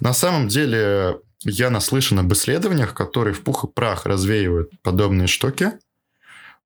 [0.00, 5.72] На самом деле, я наслышан об исследованиях, которые в пух и прах развеивают подобные штуки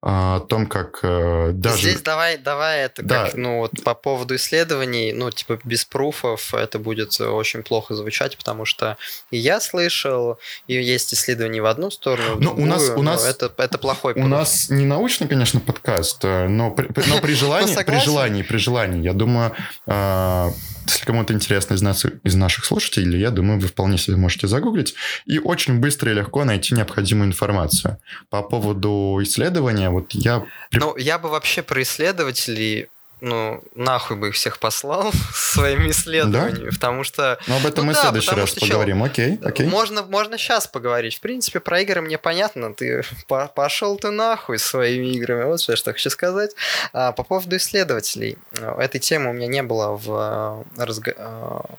[0.03, 1.91] о том, как э, даже...
[1.91, 3.27] Здесь давай, давай это да.
[3.27, 8.39] как, ну вот по поводу исследований, ну типа без пруфов это будет очень плохо звучать,
[8.39, 8.97] потому что
[9.31, 13.27] и я слышал, и есть исследования в одну сторону, в ну, у нас, у нас
[13.27, 17.77] это, это плохой У нас не научный, конечно, подкаст, э, но при, но при желании,
[17.85, 19.53] при желании, при желании, я думаю,
[19.87, 20.51] э,
[20.87, 24.95] если кому-то интересно из, нас, из наших слушателей, я думаю, вы вполне себе можете загуглить
[25.25, 27.99] и очень быстро и легко найти необходимую информацию.
[28.29, 30.45] По поводу исследования, вот я...
[30.73, 32.89] Ну, я бы вообще про исследователей
[33.21, 36.71] ну, нахуй бы их всех послал своими исследованиями, да?
[36.73, 37.39] потому что...
[37.47, 39.67] Ну, об этом ну, мы да, в следующий раз что, поговорим, окей, окей.
[39.67, 41.17] Можно, можно сейчас поговорить.
[41.17, 43.05] В принципе, про игры мне понятно, ты
[43.55, 46.53] пошел ты нахуй своими играми, вот что я что хочу сказать.
[46.93, 48.39] А, по поводу исследователей.
[48.79, 51.15] Этой темы у меня не было в, разго...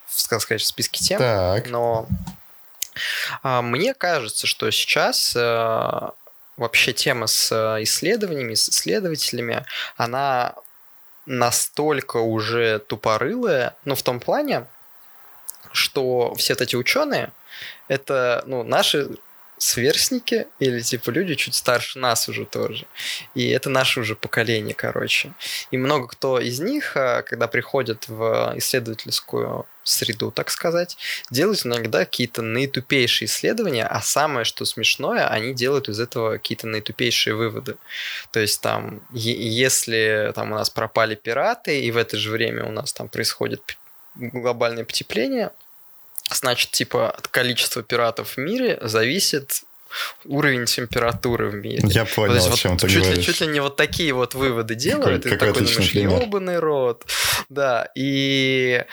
[0.08, 1.70] в, сказать, в списке тем, так.
[1.70, 2.08] но
[3.42, 6.14] а, мне кажется, что сейчас а,
[6.58, 9.66] вообще тема с исследованиями, с исследователями,
[9.98, 10.56] она
[11.26, 14.66] настолько уже тупорылая, ну, в том плане,
[15.72, 17.32] что все эти ученые,
[17.88, 19.10] это, ну, наши
[19.62, 22.86] сверстники или типа люди чуть старше нас уже тоже.
[23.36, 25.34] И это наше уже поколение, короче.
[25.70, 30.98] И много кто из них, а, когда приходят в исследовательскую среду, так сказать,
[31.30, 37.36] делают иногда какие-то наитупейшие исследования, а самое, что смешное, они делают из этого какие-то наитупейшие
[37.36, 37.78] выводы.
[38.32, 42.72] То есть там, если там у нас пропали пираты, и в это же время у
[42.72, 43.78] нас там происходит
[44.16, 45.52] глобальное потепление,
[46.36, 49.64] значит, типа, от количества пиратов в мире зависит
[50.26, 51.82] уровень температуры в мире.
[51.84, 53.18] Я понял, вот, о чем вот, ты чуть говоришь.
[53.18, 55.24] Ли, чуть ли не вот такие вот выводы делают.
[55.24, 57.06] Какой, и какой такой думаешь, ебаный рот.
[57.50, 58.84] Да, и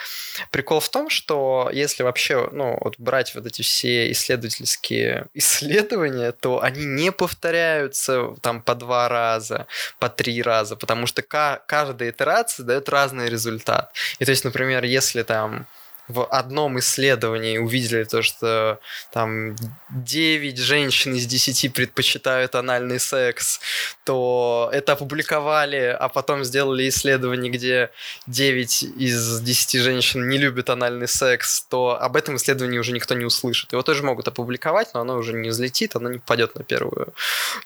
[0.50, 6.62] прикол в том, что если вообще, ну, вот брать вот эти все исследовательские исследования, то
[6.62, 9.66] они не повторяются там по два раза,
[9.98, 13.92] по три раза, потому что каждая итерация дает разный результат.
[14.18, 15.66] И то есть, например, если там
[16.08, 18.80] в одном исследовании увидели то, что
[19.12, 19.56] там
[19.90, 23.60] 9 женщин из 10 предпочитают анальный секс,
[24.04, 27.90] то это опубликовали, а потом сделали исследование, где
[28.26, 33.24] 9 из 10 женщин не любят анальный секс, то об этом исследовании уже никто не
[33.24, 33.72] услышит.
[33.72, 37.12] Его тоже могут опубликовать, но оно уже не взлетит, оно не попадет на первую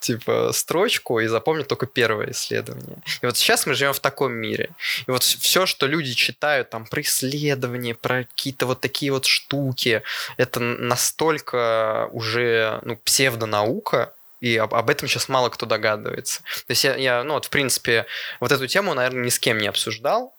[0.01, 2.99] типа строчку и запомнит только первое исследование.
[3.23, 4.71] И вот сейчас мы живем в таком мире.
[5.07, 10.03] И вот все, что люди читают там про исследования, про какие-то вот такие вот штуки.
[10.37, 16.41] Это настолько уже ну, псевдонаука, и об, об этом сейчас мало кто догадывается.
[16.41, 18.07] То есть я, я, ну вот в принципе,
[18.41, 20.35] вот эту тему, наверное, ни с кем не обсуждал,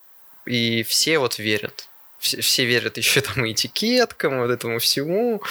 [0.45, 1.87] и все вот верят
[2.23, 5.43] все, все верят еще там и этикеткам, вот этому всему.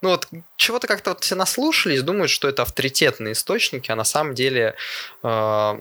[0.00, 4.34] Ну вот чего-то как-то вот все наслушались, думают, что это авторитетные источники, а на самом
[4.34, 4.74] деле
[5.22, 5.80] э,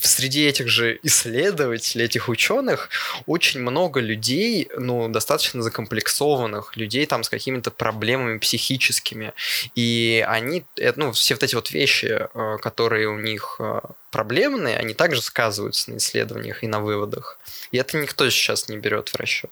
[0.00, 2.88] среди этих же исследователей, этих ученых,
[3.26, 9.32] очень много людей, ну, достаточно закомплексованных, людей там с какими-то проблемами психическими.
[9.74, 14.76] И они, э, ну, все вот эти вот вещи, э, которые у них э, проблемные,
[14.76, 17.40] они также сказываются на исследованиях и на выводах.
[17.72, 19.50] И это никто сейчас не берет в расчет.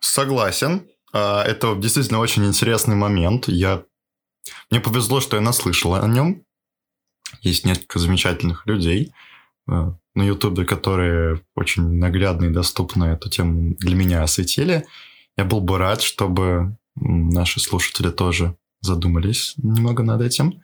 [0.00, 0.88] Согласен.
[1.12, 3.48] А, это действительно очень интересный момент.
[3.48, 3.84] Я...
[4.70, 6.44] Мне повезло, что я наслышал о нем.
[7.40, 9.12] Есть несколько замечательных людей
[9.68, 14.86] э, на Ютубе, которые очень наглядно и доступно эту тему для меня осветили.
[15.36, 20.62] Я был бы рад, чтобы наши слушатели тоже задумались немного над этим.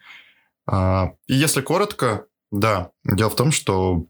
[0.67, 4.05] А, и если коротко, да, дело в том, что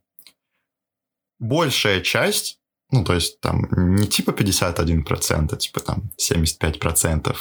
[1.39, 2.60] большая часть,
[2.91, 7.36] ну, то есть там не типа 51%, а типа там 75%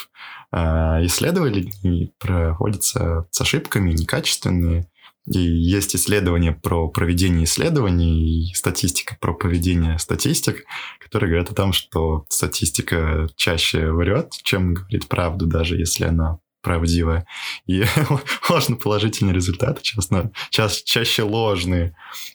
[0.53, 4.89] а, исследований проводятся с ошибками, некачественные,
[5.31, 10.65] и есть исследования про проведение исследований и статистика про поведение статистик,
[11.01, 17.27] которые говорят о том, что статистика чаще врет, чем говорит правду, даже если она правдивая.
[17.67, 17.85] И
[18.49, 21.95] ложно положительные результаты честно, ча чаще ложные,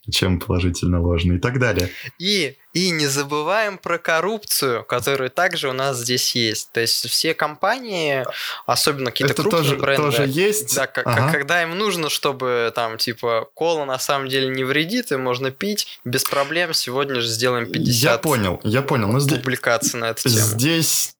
[0.09, 1.89] чем положительно ложные и так далее.
[2.19, 6.71] И, и не забываем про коррупцию, которая также у нас здесь есть.
[6.71, 8.25] То есть все компании,
[8.65, 10.75] особенно какие-то крупные тоже, бренды, тоже есть.
[10.75, 11.31] Да, ага.
[11.31, 15.99] когда им нужно, чтобы там типа кола на самом деле не вредит, и можно пить
[16.05, 19.07] без проблем, сегодня же сделаем 50 я понял, я понял.
[19.07, 20.45] Но публикаций на эту тему.
[20.45, 21.15] Здесь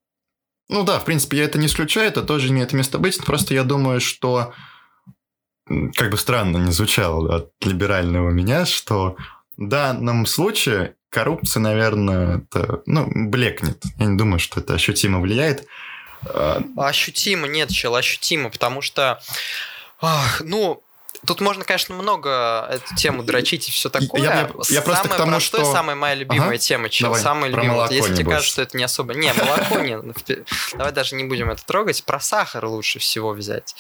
[0.73, 3.23] ну да, в принципе, я это не исключаю, это тоже имеет место быть.
[3.23, 4.53] Просто я думаю, что
[5.95, 9.15] как бы странно не звучало от либерального меня, что
[9.55, 13.83] в данном случае коррупция, наверное, это, ну, блекнет.
[13.99, 15.65] Я не думаю, что это ощутимо влияет.
[16.25, 19.21] А, ощутимо, нет, чел, ощутимо, потому что,
[20.41, 20.82] ну,
[21.25, 24.21] Тут можно, конечно, много эту тему дрочить и все такое.
[24.21, 25.71] Я, я, я просто к тому, простое, что...
[25.71, 26.57] самая моя любимая ага.
[26.57, 27.07] тема, чел.
[27.07, 27.89] Давай, самая любимая.
[27.89, 29.13] Если тебе кажется, что это не особо...
[29.13, 29.99] Не, молоко не.
[30.75, 32.03] Давай даже не будем это трогать.
[32.03, 33.75] Про сахар лучше всего взять.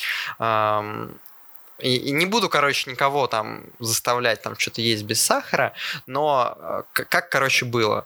[1.79, 5.73] И, и не буду, короче, никого там заставлять там что-то есть без сахара,
[6.05, 8.05] но э, как, короче, было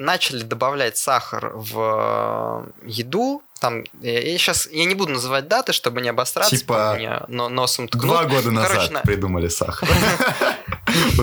[0.00, 6.00] начали добавлять сахар в еду, там, я, я сейчас, я не буду называть даты, чтобы
[6.00, 8.04] не обосраться, типа меня но, носом ткнут.
[8.04, 9.00] Два года назад Короче, на...
[9.00, 9.88] придумали сахар.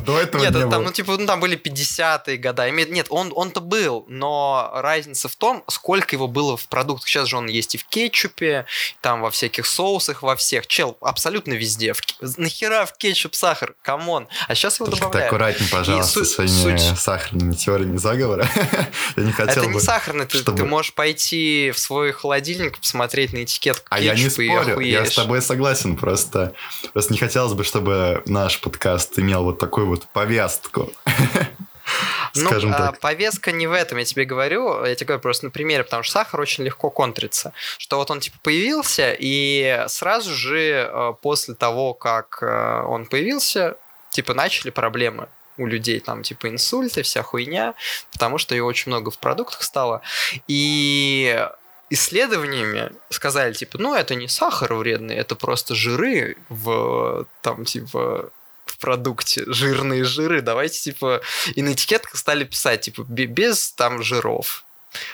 [0.05, 2.69] До этого Нет, там, ну, типа, ну, там были 50-е года.
[2.69, 7.07] Нет, он, он-то был, но разница в том, сколько его было в продуктах.
[7.07, 8.65] Сейчас же он есть и в кетчупе,
[9.01, 10.67] там во всяких соусах, во всех.
[10.67, 11.93] Чел, абсолютно везде.
[11.93, 12.01] В...
[12.37, 13.75] Нахера в кетчуп сахар?
[13.81, 14.27] Come on.
[14.47, 15.13] А сейчас его добавляют.
[15.13, 18.47] Ты аккуратней, пожалуйста, со своими сахарными теориями заговора.
[19.15, 23.43] я не хотел Это не сахарный, ты, ты можешь пойти в свой холодильник, посмотреть на
[23.43, 26.53] этикетку А я не спорю, я с тобой согласен, просто,
[26.91, 30.91] просто не хотелось бы, чтобы наш подкаст имел вот такую вот повестку.
[32.35, 32.99] Ну, Скажем а, так.
[32.99, 36.19] повестка не в этом, я тебе говорю, я тебе говорю просто на примере, потому что
[36.19, 41.93] сахар очень легко контрится, что вот он типа появился, и сразу же э, после того,
[41.93, 43.77] как э, он появился,
[44.11, 47.73] типа начали проблемы у людей там типа инсульты, вся хуйня,
[48.11, 50.01] потому что ее очень много в продуктах стало.
[50.47, 51.47] И
[51.89, 58.31] исследованиями сказали, типа, ну, это не сахар вредный, это просто жиры в, там, типа,
[58.65, 61.21] в продукте, жирные жиры, давайте, типа,
[61.55, 64.65] и на этикетках стали писать, типа, без там жиров,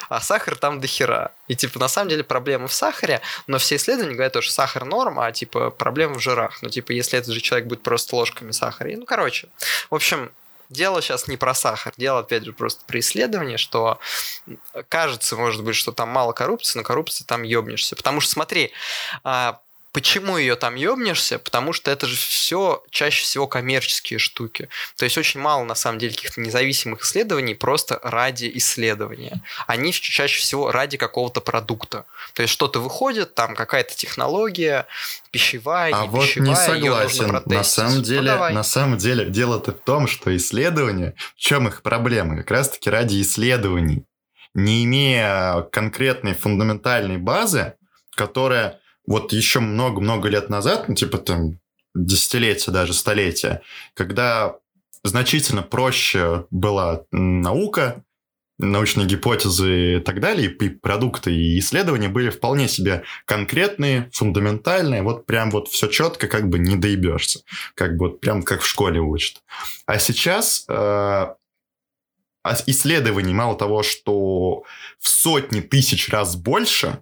[0.09, 1.31] а сахар там до хера.
[1.47, 5.27] И, типа, на самом деле проблема в сахаре, но все исследования говорят, что сахар норма,
[5.27, 6.61] а, типа, проблема в жирах.
[6.61, 8.91] Ну, типа, если этот же человек будет просто ложками сахара.
[8.91, 9.49] И, ну, короче.
[9.89, 10.31] В общем,
[10.69, 13.99] дело сейчас не про сахар, дело, опять же, просто про исследование, что
[14.89, 17.95] кажется, может быть, что там мало коррупции, но коррупции там ёбнешься.
[17.95, 18.71] Потому что, смотри,
[19.23, 19.59] а,
[19.93, 21.37] Почему ее там ёбнешься?
[21.37, 24.67] Потому что это же все чаще всего коммерческие штуки.
[24.97, 29.43] То есть очень мало, на самом деле, каких-то независимых исследований просто ради исследования.
[29.67, 32.05] Они чаще всего ради какого-то продукта.
[32.33, 34.87] То есть что-то выходит, там какая-то технология,
[35.29, 37.43] пищевая, а не вот пищевая, не согласен.
[37.45, 41.67] На самом ну, деле, ну, на самом деле дело-то в том, что исследования, в чем
[41.67, 42.37] их проблема?
[42.37, 44.05] Как раз-таки ради исследований.
[44.55, 47.75] Не имея конкретной фундаментальной базы,
[48.15, 51.59] которая вот еще много-много лет назад, ну, типа там
[51.95, 53.61] десятилетия, даже столетия,
[53.93, 54.57] когда
[55.03, 58.03] значительно проще была наука,
[58.59, 65.25] научные гипотезы и так далее, и продукты, и исследования были вполне себе конкретные, фундаментальные, вот
[65.25, 67.41] прям вот все четко, как бы не доебешься,
[67.75, 69.41] как бы вот прям как в школе учат.
[69.85, 71.25] А сейчас э,
[72.67, 74.63] исследований мало того, что
[74.99, 77.01] в сотни тысяч раз больше,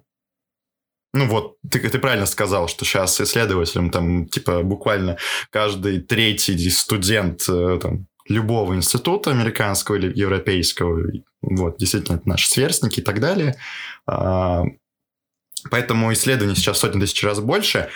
[1.12, 5.18] ну вот, ты, ты правильно сказал, что сейчас исследователям там, типа, буквально
[5.50, 11.02] каждый третий студент э, там, любого института американского или европейского,
[11.42, 13.56] вот, действительно, это наши сверстники и так далее.
[14.06, 14.64] А,
[15.70, 17.90] поэтому исследований сейчас сотни тысяч раз больше.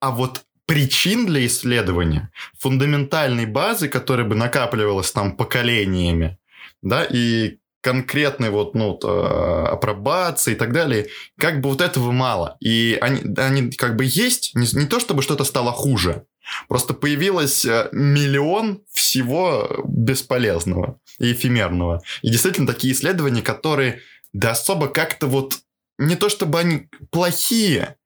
[0.00, 6.38] А вот причин для исследования, фундаментальной базы, которая бы накапливалась там поколениями,
[6.82, 11.08] да, и конкретной вот, ну, э, апробации и так далее,
[11.38, 12.56] как бы вот этого мало.
[12.60, 16.24] И они, они как бы есть, не, не то чтобы что-то стало хуже,
[16.68, 22.02] просто появилось э, миллион всего бесполезного и эфемерного.
[22.22, 24.00] И действительно такие исследования, которые
[24.32, 25.58] да особо как-то вот
[25.98, 27.96] не то чтобы они плохие,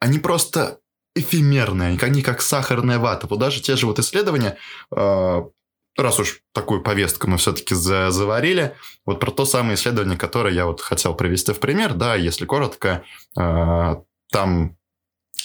[0.00, 0.80] они просто
[1.14, 3.26] эфемерные, они как сахарная вата.
[3.28, 4.56] Вот даже те же вот исследования,
[4.94, 5.42] э,
[6.02, 8.74] раз уж такую повестку мы все-таки заварили,
[9.04, 13.04] вот про то самое исследование, которое я вот хотел привести в пример, да, если коротко,
[13.38, 13.96] э,
[14.30, 14.76] там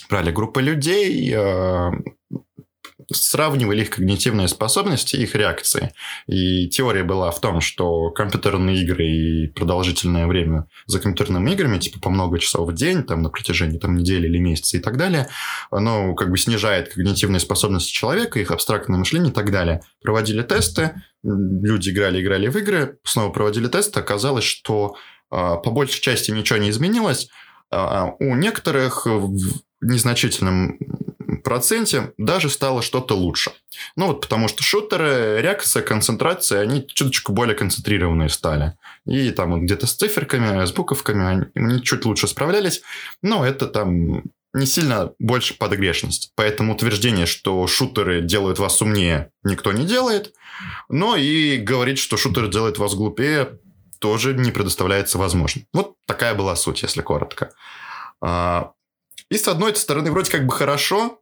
[0.10, 1.92] брали группы людей, э,
[3.16, 5.94] сравнивали их когнитивные способности их реакции.
[6.28, 12.00] И теория была в том, что компьютерные игры и продолжительное время за компьютерными играми, типа
[12.00, 15.28] по много часов в день, там на протяжении там, недели или месяца и так далее,
[15.72, 19.82] оно как бы снижает когнитивные способности человека, их абстрактное мышление и так далее.
[20.02, 20.92] Проводили тесты,
[21.24, 24.96] люди играли, играли в игры, снова проводили тесты, оказалось, что
[25.30, 27.30] а, по большей части ничего не изменилось,
[27.72, 29.36] а у некоторых в
[29.82, 30.78] незначительном
[31.44, 33.52] проценте даже стало что-то лучше.
[33.96, 38.78] Ну вот потому что шутеры, реакция, концентрация, они чуточку более концентрированные стали.
[39.06, 42.82] И там вот где-то с циферками, с буковками они, они чуть лучше справлялись.
[43.22, 44.24] Но это там
[44.54, 46.32] не сильно больше подогрешность.
[46.36, 50.34] Поэтому утверждение, что шутеры делают вас умнее, никто не делает.
[50.90, 53.60] Но и говорить, что шутеры делают вас глупее,
[54.00, 55.66] тоже не предоставляется возможным.
[55.74, 57.52] Вот такая была суть, если коротко.
[58.22, 58.74] А,
[59.30, 61.20] и с одной стороны, вроде как бы хорошо,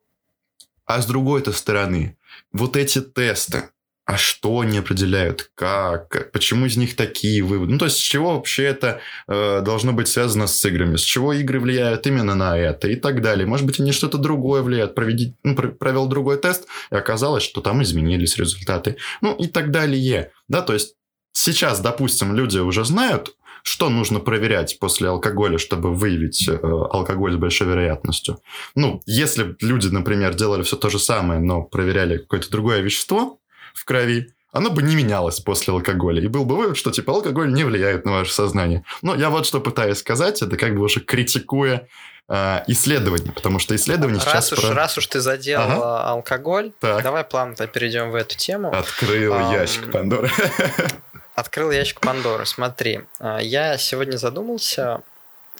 [0.96, 2.18] а с другой-то стороны,
[2.52, 3.70] вот эти тесты,
[4.06, 7.72] а что они определяют, как, почему из них такие выводы.
[7.72, 11.32] Ну, то есть, с чего вообще это э, должно быть связано с играми, с чего
[11.32, 13.46] игры влияют именно на это и так далее.
[13.46, 14.96] Может быть, они что-то другое влияют.
[14.96, 18.98] Проведи, ну, провел другой тест, и оказалось, что там изменились результаты.
[19.22, 20.32] Ну, и так далее.
[20.50, 20.96] Да, то есть,
[21.32, 27.38] сейчас, допустим, люди уже знают, что нужно проверять после алкоголя, чтобы выявить э, алкоголь с
[27.38, 28.40] большой вероятностью?
[28.76, 33.40] Ну, если люди, например, делали все то же самое, но проверяли какое-то другое вещество
[33.74, 36.22] в крови, оно бы не менялось после алкоголя.
[36.22, 38.84] И был бы вывод, что типа алкоголь не влияет на ваше сознание.
[39.02, 41.88] Но я вот что пытаюсь сказать, это как бы уже критикуя
[42.28, 44.54] э, исследования, потому что исследования раз сейчас...
[44.54, 44.74] Уж, про...
[44.74, 46.04] Раз уж ты задел ага.
[46.04, 47.02] алкоголь, так.
[47.02, 48.74] давай плавно перейдем в эту тему.
[48.74, 49.54] Открыл um...
[49.54, 50.30] ящик Пандоры.
[51.42, 52.46] Открыл ящик Пандоры.
[52.46, 55.02] Смотри, а, я сегодня задумался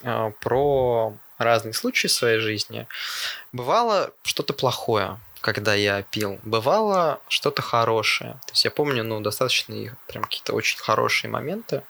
[0.04, 2.86] а, про разные случаи в своей жизни.
[3.52, 6.40] Бывало что-то плохое, когда я пил.
[6.44, 8.34] Бывало что-то хорошее.
[8.46, 11.82] То есть я помню, ну, достаточно прям какие-то очень хорошие моменты,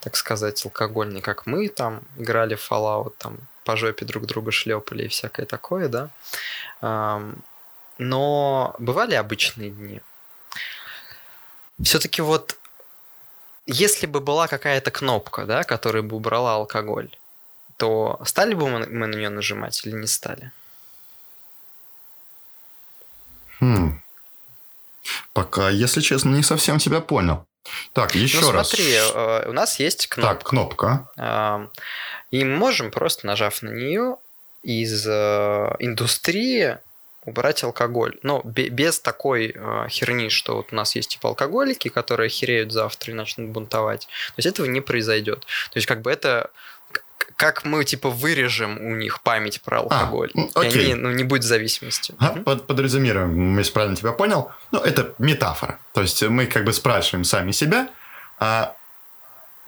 [0.00, 5.04] так сказать, алкогольные, как мы там играли в Fallout, там по жопе друг друга шлепали
[5.04, 6.10] и всякое такое, да.
[7.96, 10.02] Но бывали обычные дни.
[11.82, 12.59] Все-таки вот
[13.66, 17.10] если бы была какая-то кнопка, да, которая бы убрала алкоголь,
[17.76, 20.52] то стали бы мы, на нее нажимать или не стали?
[23.60, 24.02] Хм.
[25.32, 27.46] Пока, если честно, не совсем тебя понял.
[27.92, 28.68] Так, еще ну, раз.
[28.68, 30.34] смотри, э, у нас есть кнопка.
[30.34, 31.08] Так, кнопка.
[32.30, 34.16] И мы можем, просто нажав на нее,
[34.62, 36.78] из э, индустрии
[37.30, 38.18] убрать алкоголь.
[38.22, 43.12] Но без такой э, херни, что вот у нас есть типа алкоголики, которые хереют завтра
[43.12, 44.06] и начнут бунтовать.
[44.06, 45.40] То есть этого не произойдет.
[45.40, 46.50] То есть как бы это
[47.36, 50.30] как мы типа вырежем у них память про а, алкоголь.
[50.34, 50.88] А, окей.
[50.88, 52.14] И они, ну, не будет зависимости.
[52.18, 55.78] А, под, подразумируем, если правильно тебя понял, ну, это метафора.
[55.94, 57.88] То есть мы как бы спрашиваем сами себя,
[58.38, 58.76] а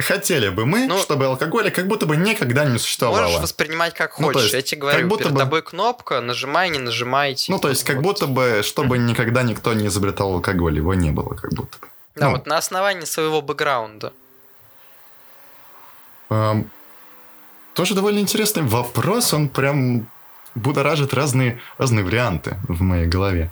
[0.03, 3.23] хотели бы мы, ну, чтобы алкоголя как будто бы никогда не существовало.
[3.23, 4.43] Можешь воспринимать как ну, хочешь.
[4.43, 5.41] Есть, Я тебе говорю, как будто перед бы...
[5.41, 7.35] тобой кнопка, нажимай, не нажимай.
[7.35, 8.03] Типа, ну, то есть, как вот.
[8.03, 11.89] будто бы, чтобы никогда никто не изобретал алкоголь, его не было, как будто бы.
[12.15, 12.33] Да, ну.
[12.33, 14.13] вот на основании своего бэкграунда.
[16.31, 16.71] Эм,
[17.75, 20.07] тоже довольно интересный вопрос, он прям
[20.55, 23.51] будоражит разные, разные варианты в моей голове.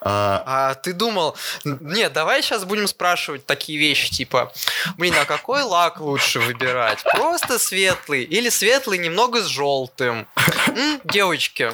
[0.00, 0.42] А...
[0.46, 4.52] а ты думал, нет, давай сейчас будем спрашивать такие вещи, типа,
[4.96, 7.02] блин, а какой лак лучше выбирать?
[7.12, 10.26] Просто светлый или светлый немного с желтым?
[10.68, 11.72] М, девочки,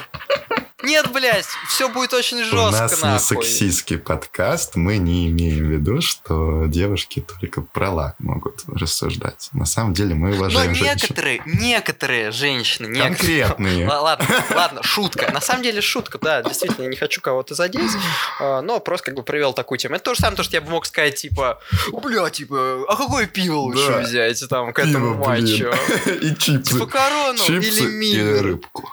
[0.83, 3.13] Нет, блядь, все будет очень жестко, У нас нахуй.
[3.13, 9.49] не сексистский подкаст, мы не имеем в виду, что девушки только про лак могут рассуждать.
[9.53, 11.61] На самом деле мы уважаем Но некоторые, женщин.
[11.63, 12.87] некоторые женщины...
[12.89, 13.89] Некоторые, Конкретные.
[13.89, 15.33] Ладно, ладно, шутка.
[15.33, 17.93] На самом деле шутка, да, действительно, я не хочу кого-то задеть,
[18.39, 19.95] а, но просто как бы привел такую тему.
[19.95, 21.59] Это то же самое, то, что я бы мог сказать, типа,
[21.91, 24.01] бля, типа, а какое пиво лучше да.
[24.01, 25.73] взять там к этому пиво, матчу?
[26.21, 26.75] И чипсы.
[26.75, 28.91] Типа корону чипсы или и рыбку.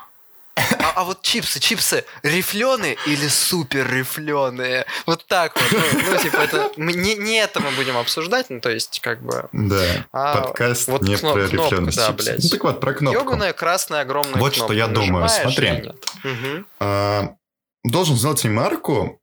[0.56, 4.86] А, а вот чипсы, чипсы рифленые или супер рифленые?
[5.06, 5.72] Вот так вот.
[5.72, 9.50] Ну, ну типа, это не, не это мы будем обсуждать, ну, то есть, как бы.
[9.52, 10.06] Да.
[10.12, 12.12] А, подкаст вот не кноп, про рифленые да.
[12.12, 12.44] Блядь.
[12.44, 13.20] Ну, так вот, про кнопку.
[13.20, 14.74] Ёбаная красная огромная Вот кнопка.
[14.74, 15.92] что я думаю, смотри.
[16.24, 16.66] Угу.
[16.80, 17.36] А,
[17.84, 19.20] должен сделать ремарку.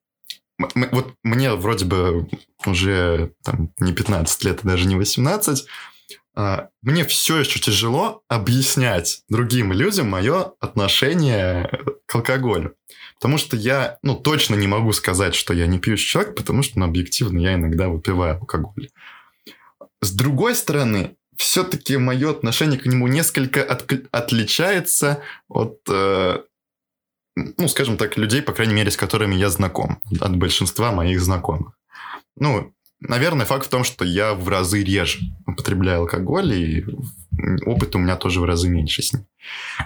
[0.59, 2.28] Вот мне вроде бы
[2.66, 5.64] уже там, не 15 лет, а даже не 18, а,
[6.82, 11.70] мне все еще тяжело объяснять другим людям мое отношение
[12.07, 12.74] к алкоголю.
[13.16, 16.78] Потому что я, ну, точно не могу сказать, что я не пьющий человек, потому что,
[16.78, 18.88] ну, объективно, я иногда выпиваю алкоголь.
[20.01, 26.43] С другой стороны, все-таки мое отношение к нему несколько от, отличается от, э,
[27.36, 31.78] ну, скажем так, людей, по крайней мере, с которыми я знаком, от большинства моих знакомых.
[32.36, 36.84] Ну, Наверное, факт в том, что я в разы реже употребляю алкоголь, и
[37.64, 39.26] опыт у меня тоже в разы меньше с ним.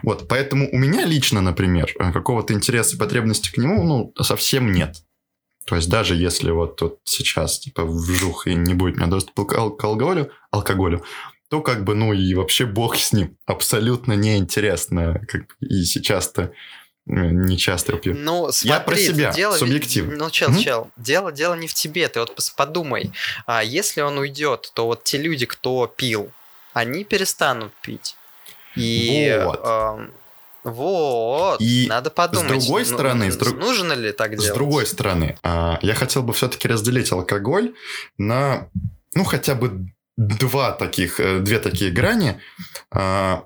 [0.03, 5.05] Вот, поэтому у меня лично, например, какого-то интереса и потребности к нему, ну, совсем нет.
[5.65, 9.45] То есть даже если вот, вот сейчас, типа, вжух и не будет у меня доступа
[9.45, 11.05] к алкоголю, алкоголю,
[11.49, 13.37] то как бы, ну и вообще бог с ним.
[13.47, 15.21] Абсолютно неинтересно.
[15.29, 16.53] Как, и сейчас-то
[17.07, 18.15] не часто пью.
[18.17, 20.17] Ну, смотри, я про себя, дело, субъективно.
[20.17, 20.63] Ну, чел, mm-hmm.
[20.63, 23.13] чел, дело, дело не в тебе, ты вот подумай.
[23.47, 26.31] А если он уйдет, то вот те люди, кто пил,
[26.73, 28.17] они перестанут пить.
[28.75, 29.61] И, вот.
[29.63, 30.09] Э,
[30.65, 32.63] вот, и надо подумать.
[32.63, 33.57] С другой стороны, ну, с друг...
[33.59, 34.47] нужно ли так делать?
[34.47, 37.75] С другой стороны, э, я хотел бы все-таки разделить алкоголь
[38.17, 38.69] на,
[39.15, 39.87] ну, хотя бы
[40.17, 42.41] два таких, э, две такие грани.
[42.93, 43.43] Э,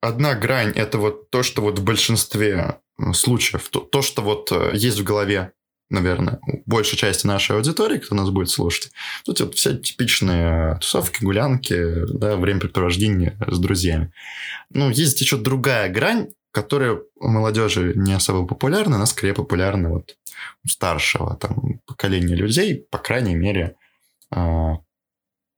[0.00, 2.80] одна грань это вот то, что вот в большинстве
[3.12, 5.52] случаев, то, то что вот э, есть в голове,
[5.88, 8.92] наверное, большей части нашей аудитории, кто нас будет слушать.
[9.24, 14.12] Тут вот все типичные тусовки, гулянки, да, времяпрепровождение с друзьями.
[14.70, 20.16] Ну, есть еще другая грань, которая у молодежи не особо популярна, она скорее популярна вот
[20.64, 23.76] у старшего там, поколения людей, по крайней мере,
[24.30, 24.78] а,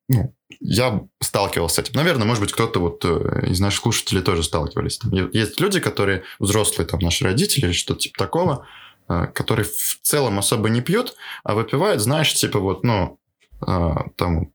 [0.08, 1.92] ну, я сталкивался с этим.
[1.94, 4.98] Наверное, может быть, кто-то вот э, из наших слушателей тоже сталкивались.
[4.98, 8.66] Там есть люди, которые взрослые, там, наши родители или что-то типа такого,
[9.08, 13.18] э, которые в целом особо не пьют, а выпивают, знаешь, типа вот, ну,
[13.66, 14.52] э, там,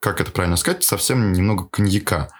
[0.00, 2.30] как это правильно сказать, совсем немного коньяка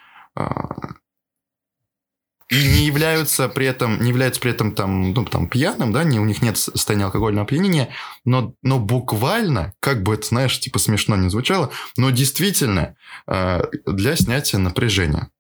[2.49, 6.21] и не являются при этом, не являются при этом там, ну, там пьяным, да, не,
[6.21, 7.89] у них нет состояния алкогольного опьянения,
[8.25, 14.17] но, но буквально, как бы это, знаешь, типа смешно не звучало, но действительно э, для
[14.17, 15.31] снятия напряжения.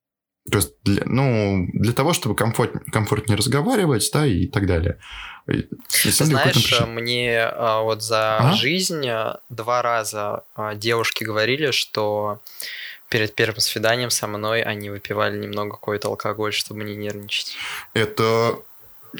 [0.50, 4.98] То есть, для, ну, для того, чтобы комфорт, комфортнее разговаривать, да, и так далее.
[5.46, 8.52] Знаешь, мне а, вот за а?
[8.52, 12.40] жизнь а, два раза а, девушки говорили, что
[13.08, 17.56] перед первым свиданием со мной они выпивали немного какой-то алкоголь, чтобы не нервничать.
[17.92, 18.58] Это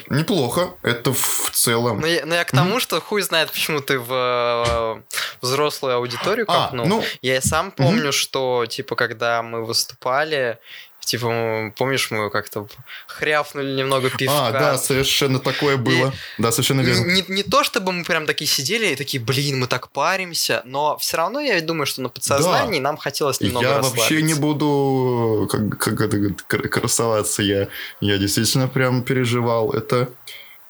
[0.09, 0.73] неплохо.
[0.81, 2.01] Это в целом.
[2.01, 2.81] Но я, но я к тому, mm-hmm.
[2.81, 5.01] что хуй знает, почему ты в э,
[5.41, 6.85] взрослую аудиторию копнул.
[6.85, 7.03] А, ну...
[7.21, 8.11] Я и сам помню, mm-hmm.
[8.11, 10.59] что типа когда мы выступали,
[11.05, 12.67] Типа, помнишь, мы как-то
[13.07, 14.47] хряфнули немного пивка.
[14.47, 16.13] А, да, совершенно такое было.
[16.39, 17.05] И да, совершенно верно.
[17.11, 20.97] Не, не то, чтобы мы прям такие сидели и такие, блин, мы так паримся, но
[20.97, 22.83] все равно я думаю, что на подсознании да.
[22.83, 26.35] нам хотелось немного Я вообще не буду как, как это,
[26.69, 27.43] красоваться.
[27.43, 27.67] Я,
[28.01, 29.71] я действительно прям переживал.
[29.71, 30.09] Это...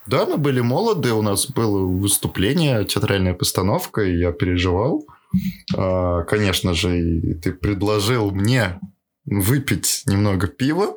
[0.06, 5.08] Да, мы были молоды, у нас было выступление, театральная постановка, и я переживал.
[5.76, 8.80] А, конечно же, ты предложил мне
[9.26, 10.96] выпить немного пива.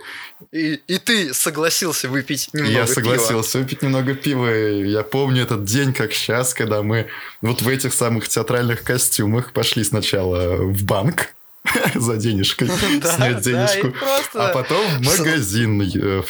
[0.53, 2.81] И, и ты согласился выпить немного пива.
[2.81, 4.55] Я согласился выпить немного пива.
[4.55, 7.07] И я помню этот день как сейчас, когда мы
[7.41, 11.35] вот в этих самых театральных костюмах пошли сначала в банк.
[11.95, 12.69] за денежкой,
[13.17, 13.93] снять денежку,
[14.35, 15.83] а потом в магазин.
[15.83, 16.23] Э,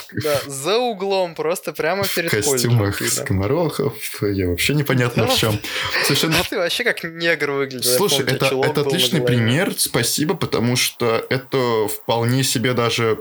[0.47, 5.59] за углом, просто прямо перед В костюмах скоморохов, я вообще непонятно в чем.
[6.05, 6.39] Совершенно...
[6.39, 7.87] Ну ты вообще как негр выглядишь.
[7.91, 13.19] Слушай, это отличный пример, спасибо, потому что это вполне себе даже...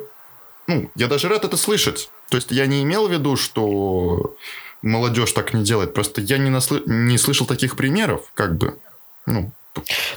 [0.68, 2.09] Ну, я даже рад это слышать.
[2.30, 4.36] То есть я не имел в виду, что
[4.82, 5.93] молодежь так не делает.
[5.93, 6.82] Просто я не, наслы...
[6.86, 8.78] не слышал таких примеров, как бы.
[9.26, 9.51] Ну,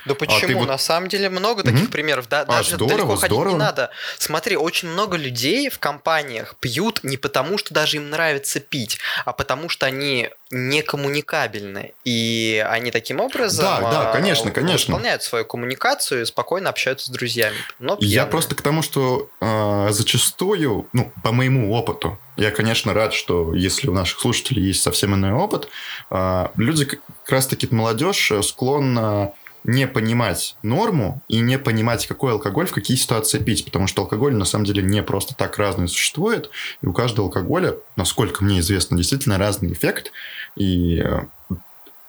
[0.07, 0.59] Да почему?
[0.59, 0.69] А вот...
[0.69, 1.91] На самом деле много таких mm-hmm.
[1.91, 2.29] примеров.
[2.29, 3.53] Да, а, даже здорово, далеко ходить здорово.
[3.53, 3.91] не надо.
[4.19, 9.33] Смотри, очень много людей в компаниях пьют не потому, что даже им нравится пить, а
[9.33, 11.95] потому что они некоммуникабельны.
[12.05, 14.95] И они таким образом да, да, конечно, конечно.
[14.95, 17.57] выполняют свою коммуникацию и спокойно общаются с друзьями.
[17.79, 23.13] Но Я просто к тому, что э, зачастую, ну, по моему опыту, я, конечно, рад,
[23.13, 25.69] что если у наших слушателей есть совсем иной опыт,
[26.11, 29.33] э, люди, как раз-таки молодежь, склонна
[29.65, 34.35] не понимать норму и не понимать, какой алкоголь в какие ситуации пить, потому что алкоголь
[34.35, 36.51] на самом деле не просто так разный существует,
[36.83, 40.13] и у каждого алкоголя, насколько мне известно, действительно разный эффект,
[40.57, 41.21] и э,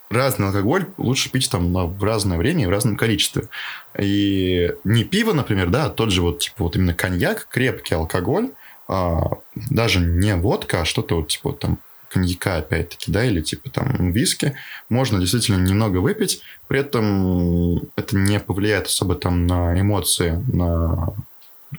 [0.10, 3.50] разный алкоголь лучше пить там в разное время и в разном количестве.
[3.98, 8.52] И не пиво, например, да, а тот же вот, типа, вот именно коньяк, крепкий алкоголь,
[8.88, 11.80] а, даже не водка, а что-то вот, типа, там,
[12.12, 14.54] коньяка, опять-таки, да, или типа там виски,
[14.90, 21.14] можно действительно немного выпить, при этом это не повлияет особо там на эмоции, на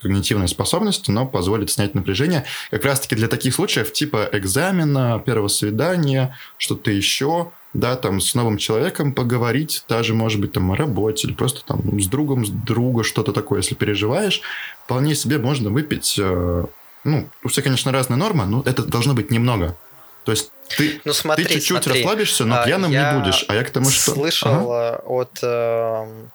[0.00, 6.36] когнитивные способности, но позволит снять напряжение как раз-таки для таких случаев типа экзамена, первого свидания,
[6.56, 11.34] что-то еще, да, там с новым человеком поговорить, даже, может быть, там о работе или
[11.34, 14.40] просто там с другом, с друга что-то такое, если переживаешь,
[14.84, 16.64] вполне себе можно выпить, э,
[17.04, 19.76] ну, у всех, конечно, разная норма, но это должно быть немного.
[20.24, 22.02] То есть ты, ну, смотри, ты чуть-чуть смотри.
[22.02, 23.44] расслабишься, но а, пьяным не будешь.
[23.48, 24.12] А я к тому, что...
[24.12, 25.02] Слышал ага.
[25.04, 25.38] от...
[25.42, 26.26] Э,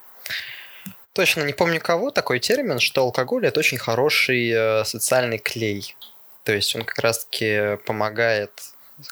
[1.14, 5.96] точно не помню кого такой термин, что алкоголь это очень хороший э, социальный клей.
[6.44, 8.52] То есть он как раз-таки помогает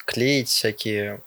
[0.06, 1.22] клеить всякие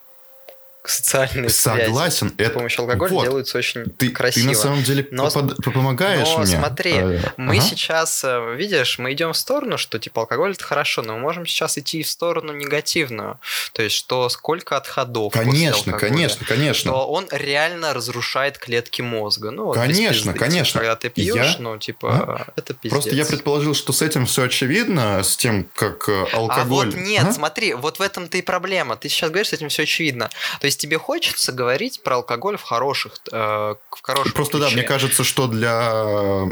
[0.85, 2.29] социальные Согласен.
[2.29, 2.51] связи это...
[2.51, 3.25] с помощью алкоголя вот.
[3.25, 4.45] делаются очень ты, красиво.
[4.45, 6.57] Ты на самом деле но, помогаешь но, мне.
[6.59, 7.65] смотри, а, мы ага.
[7.65, 11.47] сейчас, э, видишь, мы идем в сторону, что типа алкоголь это хорошо, но мы можем
[11.47, 13.39] сейчас идти в сторону негативную.
[13.73, 16.91] То есть, что сколько отходов Конечно, конечно, конечно.
[16.91, 19.51] Что он реально разрушает клетки мозга.
[19.51, 20.81] Ну, вот конечно, пизды, конечно.
[20.81, 21.57] Когда ты пьешь, я...
[21.59, 22.53] ну, типа, а?
[22.57, 22.93] это пиздец.
[22.93, 26.59] Просто я предположил, что с этим все очевидно, с тем, как алкоголь...
[26.61, 27.33] А вот нет, а?
[27.33, 28.97] смотри, вот в этом-то и проблема.
[28.97, 30.31] Ты сейчас говоришь, с этим все очевидно.
[30.61, 34.71] То есть, тебе хочется говорить про алкоголь в хороших, э, в хороших Просто ключе.
[34.71, 36.49] да, мне кажется, что для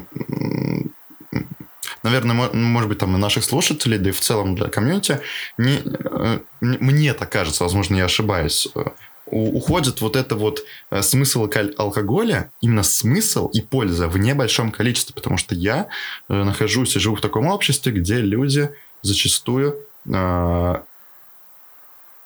[2.03, 5.21] наверное, может быть, там на наших слушателей, да и в целом для комьюнити,
[5.59, 8.85] не, э, мне так кажется, возможно, я ошибаюсь, э,
[9.27, 10.61] уходит вот это вот
[10.91, 15.89] э, смысл алкоголя, именно смысл и польза в небольшом количестве, потому что я
[16.29, 18.71] нахожусь и живу в таком обществе, где люди
[19.03, 19.77] зачастую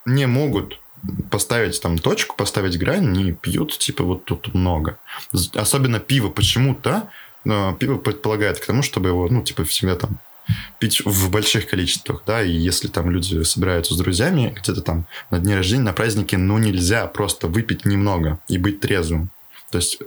[0.07, 0.79] не могут
[1.31, 4.99] поставить там точку, поставить грань, не пьют, типа, вот тут много.
[5.55, 7.09] Особенно пиво почему-то,
[7.45, 10.19] но пиво предполагает к тому, чтобы его, ну, типа, всегда там
[10.79, 15.39] пить в больших количествах, да, и если там люди собираются с друзьями где-то там на
[15.39, 19.31] дне рождения, на празднике, ну, нельзя просто выпить немного и быть трезвым.
[19.71, 19.99] То есть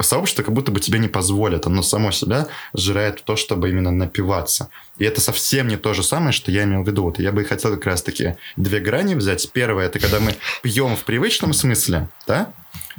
[0.00, 3.90] сообщество как будто бы тебе не позволит, оно само себя сжирает в то, чтобы именно
[3.90, 4.68] напиваться.
[4.98, 7.04] И это совсем не то же самое, что я имел в виду.
[7.04, 9.50] Вот я бы хотел как раз-таки две грани взять.
[9.52, 12.52] Первое, это когда мы пьем в привычном смысле, да?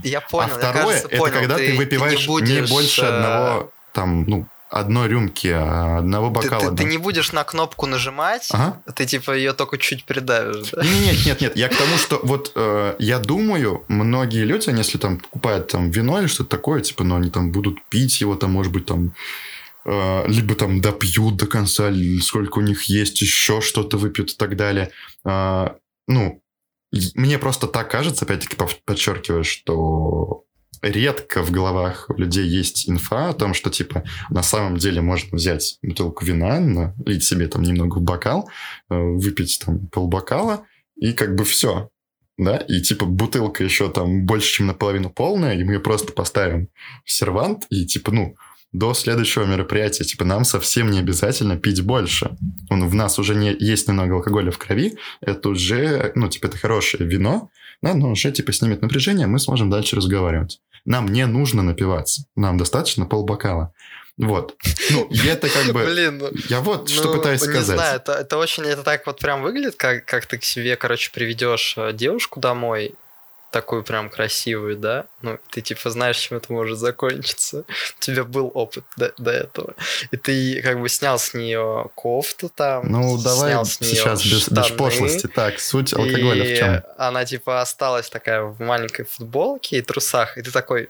[0.03, 0.53] Я понял.
[0.53, 1.33] А второе, кажется, это понял.
[1.33, 5.99] когда ты, ты выпиваешь не, будешь, не больше э, одного там, ну, одной рюмки, а
[5.99, 6.61] одного бокала.
[6.61, 8.81] Ты, ты, ты не будешь на кнопку нажимать, ага.
[8.95, 10.83] ты типа ее только чуть придавишь, да?
[10.83, 14.97] Нет, нет, нет, я к тому, что вот э, я думаю, многие люди, они если
[14.97, 18.51] там покупают там вино или что-то такое, типа, ну, они там будут пить его, там,
[18.51, 19.13] может быть, там,
[19.85, 24.57] э, либо там допьют до конца, сколько у них есть, еще что-то выпьют и так
[24.57, 24.89] далее.
[25.23, 25.69] Э,
[26.07, 26.41] ну,
[27.13, 30.45] мне просто так кажется, опять-таки подчеркиваю, что
[30.83, 35.35] редко в головах у людей есть инфа о том, что, типа, на самом деле можно
[35.35, 38.49] взять бутылку вина, налить себе там немного в бокал,
[38.89, 40.65] э, выпить там полбокала,
[40.95, 41.89] и как бы все.
[42.35, 46.69] Да, и типа бутылка еще там больше, чем наполовину полная, и мы ее просто поставим
[47.05, 48.35] в сервант, и типа, ну,
[48.71, 52.35] до следующего мероприятия, типа, нам совсем не обязательно пить больше.
[52.71, 56.57] Он, в нас уже не, есть немного алкоголя в крови, это уже, ну, типа, это
[56.57, 57.51] хорошее вино,
[57.83, 60.59] да, но уже, типа, снимет напряжение, мы сможем дальше разговаривать.
[60.85, 62.23] Нам не нужно напиваться.
[62.35, 63.73] Нам достаточно полбокала.
[64.17, 64.55] Вот.
[64.91, 65.85] Ну, и это как бы...
[65.85, 67.69] Блин, ну, я вот ну, что пытаюсь не сказать.
[67.69, 68.63] Не знаю, это, это очень...
[68.63, 72.95] Это так вот прям выглядит, как, как ты к себе, короче, приведешь э, девушку домой,
[73.53, 77.59] такую прям красивую, да, ну, ты типа знаешь, чем это может закончиться.
[77.99, 79.75] У тебя был опыт до, до этого.
[80.11, 82.91] И ты как бы снял с нее кофту там.
[82.91, 85.27] Ну, давай с сейчас без, без пошлости.
[85.27, 86.83] Так, суть алкоголя и в чем?
[86.97, 90.89] Она типа осталась такая в маленькой футболке и трусах, и ты такой,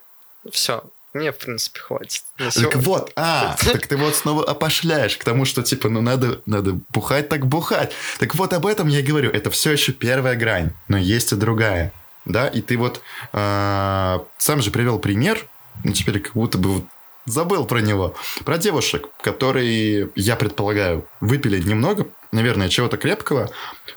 [0.50, 0.84] все,
[1.14, 2.24] мне, в принципе, хватит.
[2.38, 6.80] Так вот, а, так ты вот снова опошляешь к тому, что, типа, ну, надо, надо
[6.94, 7.92] бухать так бухать.
[8.20, 9.32] Так вот об этом я и говорю.
[9.32, 11.92] Это все еще первая грань, но есть и другая
[12.26, 13.02] да, и ты вот
[13.34, 15.48] э, сам же привел пример
[15.84, 16.84] ну, теперь как будто бы
[17.26, 18.16] забыл про него.
[18.46, 23.50] Про девушек, которые, я предполагаю, выпили немного, наверное, чего-то крепкого,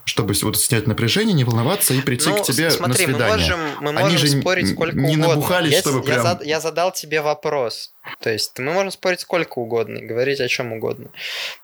[0.05, 3.27] чтобы вот снять напряжение, не волноваться и прийти ну, к тебе смотри, на свидание.
[3.27, 5.29] Мы можем, мы можем Они же спорить сколько не угодно.
[5.29, 6.23] набухались, я, чтобы я прям...
[6.23, 7.93] Зад, я задал тебе вопрос.
[8.21, 11.11] То есть мы можем спорить сколько угодно и говорить о чем угодно.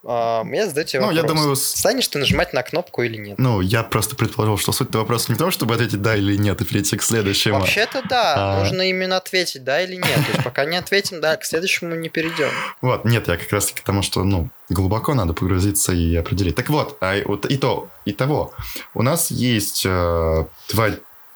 [0.04, 1.22] А, я задаю тебе ну, вопрос.
[1.22, 3.38] Я думаю, Станешь ты нажимать на кнопку или нет?
[3.38, 6.60] Ну, я просто предположил, что суть вопроса не в том, чтобы ответить да или нет
[6.60, 7.60] и перейти к следующему.
[7.60, 8.60] Вообще-то да, а...
[8.60, 10.14] нужно именно ответить да или нет.
[10.14, 12.50] То есть пока не ответим, да, к следующему не перейдем.
[12.80, 16.56] Вот, нет, я как раз к тому, что, ну, глубоко надо погрузиться и определить.
[16.56, 18.52] Так вот, а вот и то, и того.
[18.94, 20.90] У нас есть э, два,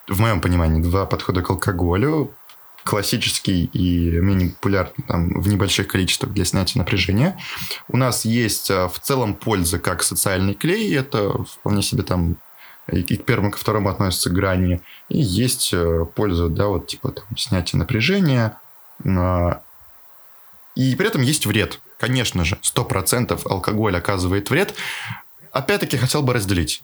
[0.08, 2.32] в моем понимании, два подхода к алкоголю
[2.86, 7.38] классический и менее популярный там, в небольших количествах для снятия напряжения.
[7.88, 12.36] У нас есть э, в целом польза как социальный клей, это вполне себе там
[12.90, 17.24] и к первому, ко второму относятся грани, и есть э, польза, да, вот типа там,
[17.36, 18.56] снятия напряжения,
[19.04, 19.62] а,
[20.76, 21.80] и при этом есть вред.
[21.98, 24.74] Конечно же, 100% алкоголь оказывает вред.
[25.50, 26.82] Опять-таки хотел бы разделить.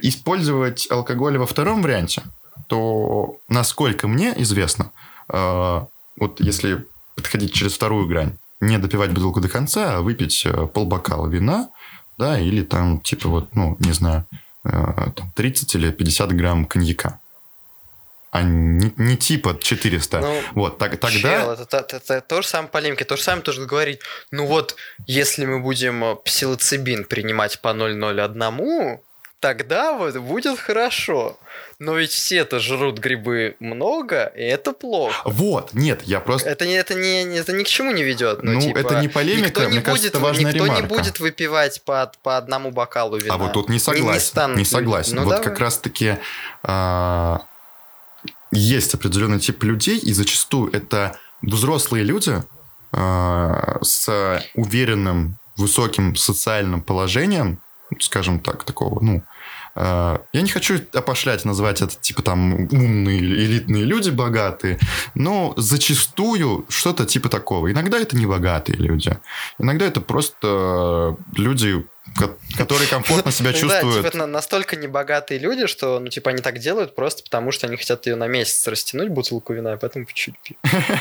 [0.00, 2.22] Использовать алкоголь во втором варианте,
[2.68, 4.92] то, насколько мне известно,
[5.28, 11.28] вот если подходить через вторую грань, не допивать бутылку до конца, а выпить э, полбокала
[11.28, 11.68] вина,
[12.18, 14.26] да, или там, типа, вот, ну, не знаю,
[14.64, 14.70] э,
[15.16, 17.20] там, 30 или 50 грамм коньяка.
[18.30, 20.20] А не, не типа 400.
[20.20, 21.18] Ну, вот, так, тогда...
[21.18, 23.04] Чел, это, это, это, это то же самое полемки.
[23.04, 24.00] То же самое тоже говорить,
[24.32, 28.98] ну вот, если мы будем э, псилоцибин принимать по 0,01,
[29.44, 31.38] тогда вот будет хорошо.
[31.78, 35.20] Но ведь все-то жрут грибы много, и это плохо.
[35.26, 36.48] Вот, нет, я просто...
[36.48, 38.42] Это, не, это, не, это ни к чему не ведет.
[38.42, 40.82] Ну, ну типа, это не полемика, никто не мне будет, кажется, это важная Никто ремарка.
[40.82, 43.34] не будет выпивать по, по одному бокалу вина.
[43.34, 44.52] А вот тут не согласен.
[44.52, 45.16] Не, не согласен.
[45.16, 45.44] Ну, вот давай.
[45.44, 46.16] как раз-таки
[46.62, 47.42] а,
[48.50, 52.42] есть определенный тип людей, и зачастую это взрослые люди
[52.92, 57.58] а, с уверенным высоким социальным положением,
[58.00, 59.22] скажем так, такого, ну,
[59.76, 64.78] я не хочу опошлять, называть это типа там умные элитные люди богатые,
[65.14, 67.70] но зачастую что-то типа такого.
[67.72, 69.18] Иногда это не богатые люди,
[69.58, 71.84] иногда это просто люди,
[72.56, 74.02] которые комфортно себя чувствуют.
[74.02, 77.76] Да, типа, настолько небогатые люди, что, ну, типа, они так делают просто потому, что они
[77.76, 80.58] хотят ее на месяц растянуть, бутылку вина, и поэтому чуть-чуть пьют.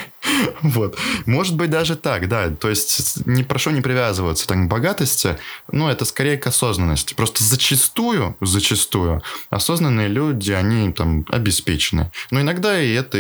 [0.62, 0.98] Вот.
[1.26, 2.50] Может быть, даже так, да.
[2.50, 5.38] То есть, не прошу не привязываться так, к богатости,
[5.72, 7.14] но это скорее к осознанности.
[7.14, 12.12] Просто зачастую, зачастую, осознанные люди, они там обеспечены.
[12.32, 13.20] Но иногда и это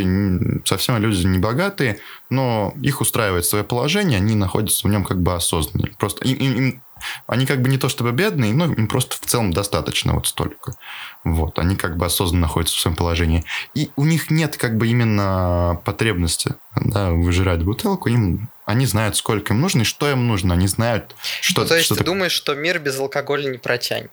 [0.66, 5.36] совсем люди не богатые, но их устраивает свое положение, они находятся в нем как бы
[5.36, 5.94] осознанные.
[6.00, 6.83] Просто им, им, им
[7.28, 10.76] они как бы не то чтобы бедные, но им просто в целом достаточно вот столько.
[11.24, 11.60] Вот.
[11.60, 13.45] Они как бы осознанно находятся в своем положении.
[13.74, 18.10] И у них нет как бы именно потребности да, выжирать бутылку.
[18.10, 20.54] Им они знают, сколько им нужно и что им нужно.
[20.54, 21.62] Они знают, что...
[21.62, 24.12] Ну, то есть что ты думаешь, что мир без алкоголя не протянет?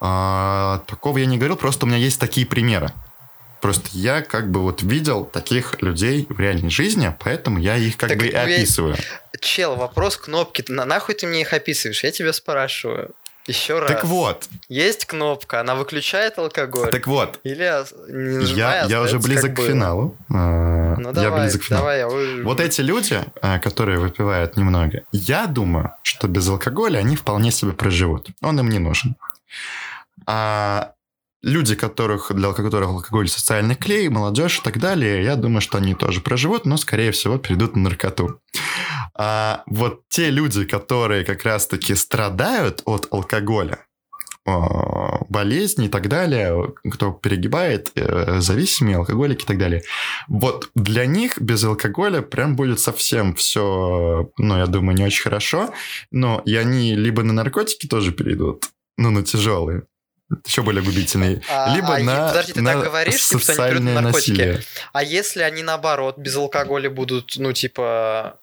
[0.00, 2.92] А, такого я не говорил, просто у меня есть такие примеры.
[3.62, 8.08] Просто я как бы вот видел таких людей в реальной жизни, поэтому я их как
[8.08, 8.96] так бы и описываю.
[9.40, 10.64] Чел, вопрос кнопки.
[10.66, 12.02] На нахуй ты мне их описываешь?
[12.02, 13.12] Я тебя спрашиваю.
[13.46, 13.88] Еще раз.
[13.88, 14.48] Так вот.
[14.68, 16.90] Есть кнопка, она выключает алкоголь.
[16.90, 17.38] Так вот.
[17.44, 17.70] Или
[18.08, 20.16] не нажимая, я, я уже близок к финалу.
[20.28, 21.82] А, ну, я давай, близок к финалу.
[21.82, 22.42] Давай, я.
[22.42, 27.72] Вот эти люди, а, которые выпивают немного, я думаю, что без алкоголя они вполне себе
[27.72, 28.26] проживут.
[28.42, 29.14] Он им не нужен.
[30.26, 30.94] А
[31.42, 35.94] люди, которых, для которых алкоголь социальный клей, молодежь и так далее, я думаю, что они
[35.94, 38.40] тоже проживут, но, скорее всего, перейдут на наркоту.
[39.14, 43.78] А вот те люди, которые как раз-таки страдают от алкоголя,
[44.44, 49.82] болезни и так далее, кто перегибает, э, зависимые, алкоголики и так далее.
[50.26, 55.72] Вот для них без алкоголя прям будет совсем все, ну, я думаю, не очень хорошо,
[56.10, 58.64] но и они либо на наркотики тоже перейдут,
[58.98, 59.84] ну, на тяжелые,
[60.44, 61.42] еще более губительные.
[61.50, 64.30] А, Либо а, на, подожди, ты на так говоришь, типа, что они наркотики.
[64.30, 64.62] Насилие.
[64.92, 68.38] А если они наоборот без алкоголя будут, ну типа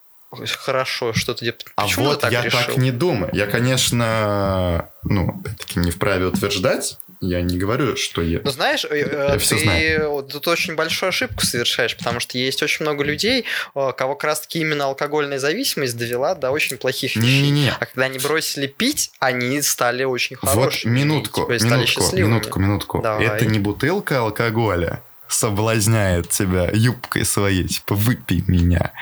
[0.59, 2.59] хорошо, что-то где А Почему вот так я решил?
[2.59, 3.31] так не думаю.
[3.33, 8.39] Я, конечно, ну, опять-таки не вправе утверждать, я не говорю, что я...
[8.43, 10.23] Ну, знаешь, э, я ты все знаю.
[10.23, 14.85] тут очень большую ошибку совершаешь, потому что есть очень много людей, кого как раз-таки именно
[14.85, 17.27] алкогольная зависимость довела до очень плохих вещей.
[17.27, 17.71] Не-не-не.
[17.77, 20.91] А когда они бросили пить, они стали очень хорошими.
[20.91, 23.01] Вот минутку, типа, минутку, минутку, минутку.
[23.01, 23.25] Давай.
[23.25, 28.93] Это не бутылка алкоголя соблазняет тебя юбкой своей, типа, выпей меня.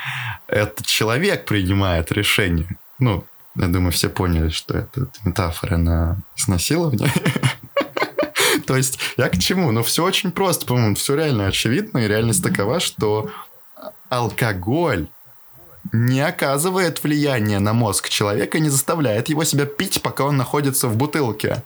[0.46, 2.68] Этот человек принимает решение.
[2.98, 3.24] Ну,
[3.56, 7.10] я думаю, все поняли, что это метафора на изнасилование.
[8.68, 9.72] То есть я к чему?
[9.72, 13.30] Ну, все очень просто, по-моему, все реально очевидно, и реальность такова, что
[14.10, 15.08] алкоголь
[15.90, 20.98] не оказывает влияния на мозг человека, не заставляет его себя пить, пока он находится в
[20.98, 21.62] бутылке.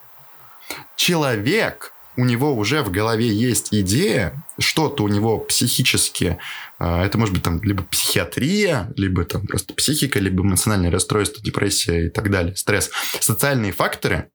[0.94, 6.38] Человек, у него уже в голове есть идея, что-то у него психически,
[6.78, 12.06] а, это может быть там либо психиатрия, либо там просто психика, либо эмоциональное расстройство, депрессия
[12.06, 12.92] и так далее, стресс.
[13.18, 14.30] Социальные факторы,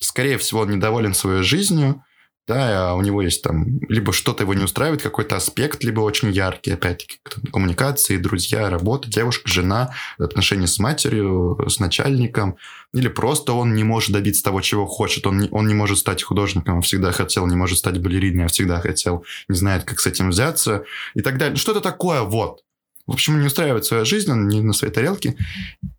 [0.00, 2.02] скорее всего, он недоволен своей жизнью,
[2.48, 6.30] да, а у него есть там либо что-то его не устраивает, какой-то аспект, либо очень
[6.30, 7.18] яркий, опять-таки,
[7.52, 12.56] коммуникации, друзья, работа, девушка, жена, отношения с матерью, с начальником,
[12.94, 16.22] или просто он не может добиться того, чего хочет, он не, он не может стать
[16.22, 20.06] художником, он всегда хотел, не может стать балериной, а всегда хотел, не знает, как с
[20.06, 20.84] этим взяться,
[21.14, 21.56] и так далее.
[21.56, 22.62] Что-то такое, вот.
[23.06, 25.36] В общем, не устраивает свою жизнь, он не на своей тарелке.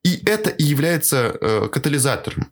[0.04, 2.52] И это и является э, катализатором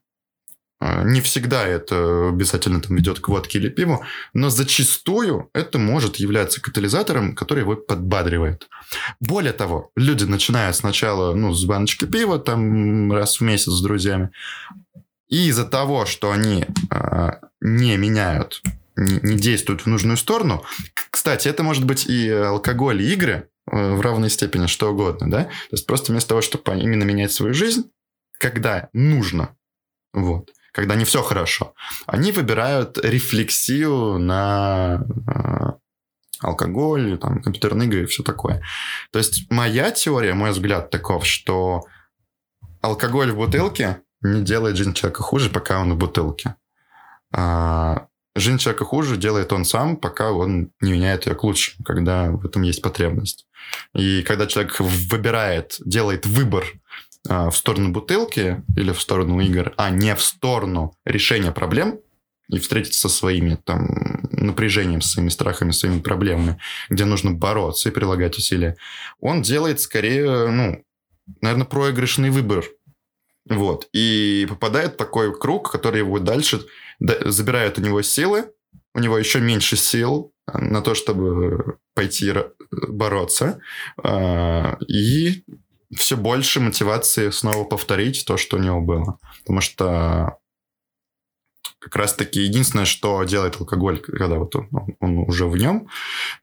[0.80, 4.04] не всегда это обязательно там ведет к водке или пиву,
[4.34, 8.68] но зачастую это может являться катализатором, который его подбадривает.
[9.20, 14.30] Более того, люди начинают сначала ну, с баночки пива, там раз в месяц с друзьями,
[15.30, 18.62] и из-за того, что они э, не меняют,
[18.96, 20.64] не, не действуют в нужную сторону,
[21.10, 25.44] кстати, это может быть и алкоголь, и игры э, в равной степени, что угодно, да?
[25.46, 27.92] То есть просто вместо того, чтобы именно менять свою жизнь,
[28.40, 29.56] когда нужно,
[30.14, 31.74] вот, когда не все хорошо,
[32.06, 35.72] они выбирают рефлексию на э,
[36.40, 38.62] алкоголь, там, компьютерные игры и все такое.
[39.12, 41.88] То есть моя теория, мой взгляд таков, что
[42.82, 46.54] алкоголь в бутылке не делает жизнь человека хуже, пока он в бутылке.
[47.34, 48.06] А
[48.36, 52.46] жизнь человека хуже делает он сам, пока он не меняет ее к лучшему, когда в
[52.46, 53.48] этом есть потребность.
[53.96, 56.66] И когда человек выбирает, делает выбор
[57.28, 62.00] в сторону бутылки или в сторону игр, а не в сторону решения проблем
[62.50, 66.60] и встретиться со своими там напряжением, своими страхами, своими проблемами,
[66.90, 68.78] где нужно бороться и прилагать усилия,
[69.20, 70.84] он делает скорее, ну,
[71.42, 72.66] наверное, проигрышный выбор.
[73.50, 73.88] Вот.
[73.94, 76.62] И попадает такой круг, который его дальше
[77.00, 78.52] забирает у него силы,
[78.94, 82.34] у него еще меньше сил на то, чтобы пойти
[82.72, 83.60] бороться.
[84.04, 85.44] А, и
[85.96, 89.20] все больше мотивации снова повторить то, что у него было.
[89.40, 90.38] Потому что
[91.80, 94.70] как раз-таки единственное, что делает алкоголь, когда вот он,
[95.00, 95.88] он уже в нем,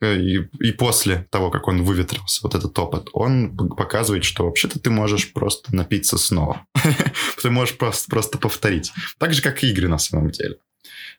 [0.00, 4.78] э, и, и после того, как он выветрился, вот этот опыт, он показывает, что вообще-то
[4.78, 6.66] ты можешь просто напиться снова.
[7.42, 8.92] ты можешь просто, просто повторить.
[9.18, 10.56] Так же, как и игры на самом деле.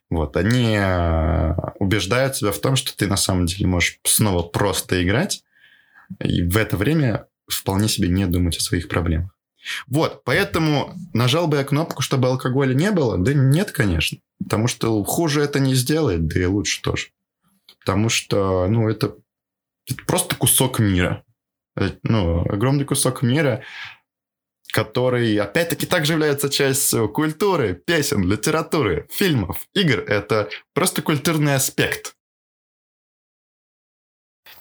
[0.08, 5.02] Вот, они э, убеждают тебя в том, что ты на самом деле можешь снова просто
[5.02, 5.42] играть,
[6.20, 9.30] и в это время вполне себе не думать о своих проблемах.
[9.88, 13.18] Вот, поэтому нажал бы я кнопку, чтобы алкоголя не было?
[13.18, 14.18] Да нет, конечно.
[14.42, 17.08] Потому что хуже это не сделает, да и лучше тоже.
[17.80, 19.16] Потому что, ну, это,
[19.88, 21.24] это просто кусок мира.
[21.76, 23.62] Э, ну, огромный кусок мира,
[24.72, 30.00] который, опять-таки, также является частью культуры, песен, литературы, фильмов, игр.
[30.00, 32.15] Это просто культурный аспект.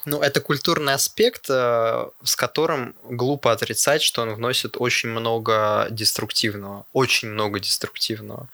[0.06, 6.86] Ну, это культурный аспект, э, с которым глупо отрицать, что он вносит очень много деструктивного.
[6.94, 8.48] Очень много деструктивного.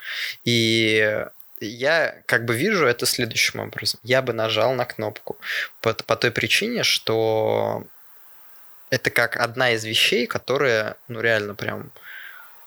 [0.46, 1.26] И
[1.60, 4.00] я как бы вижу это следующим образом.
[4.04, 5.38] Я бы нажал на кнопку
[5.82, 7.84] по, по той причине, что
[8.90, 11.92] это как одна из вещей, которая, ну, реально прям,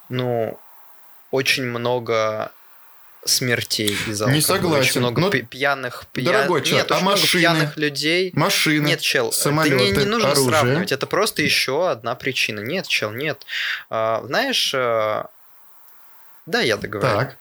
[0.09, 0.59] ну,
[1.31, 2.53] очень много
[3.25, 4.81] смертей из-за Не согласен.
[4.81, 5.31] Очень много но...
[5.31, 6.07] пьяных...
[6.13, 6.33] Пья...
[6.33, 7.41] Дорогой человек, Нет, а машины?
[7.41, 8.31] пьяных людей.
[8.35, 10.51] Машины, Нет, чел, самолеты, ты не, не нужно оружие.
[10.51, 10.93] сравнивать.
[10.93, 12.61] Это просто еще одна причина.
[12.61, 13.45] Нет, чел, нет.
[13.91, 14.73] А, знаешь...
[14.75, 15.29] А...
[16.47, 17.19] Да, я договорю.
[17.19, 17.37] Так.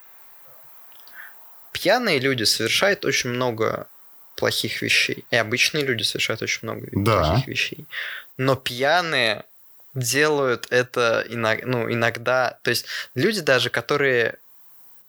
[1.73, 3.87] Пьяные люди совершают очень много
[4.35, 5.25] плохих вещей.
[5.31, 7.23] И обычные люди совершают очень много да.
[7.23, 7.85] плохих вещей.
[8.37, 9.43] Но пьяные
[9.93, 12.57] делают это иногда, ну, иногда...
[12.63, 14.39] То есть люди даже, которые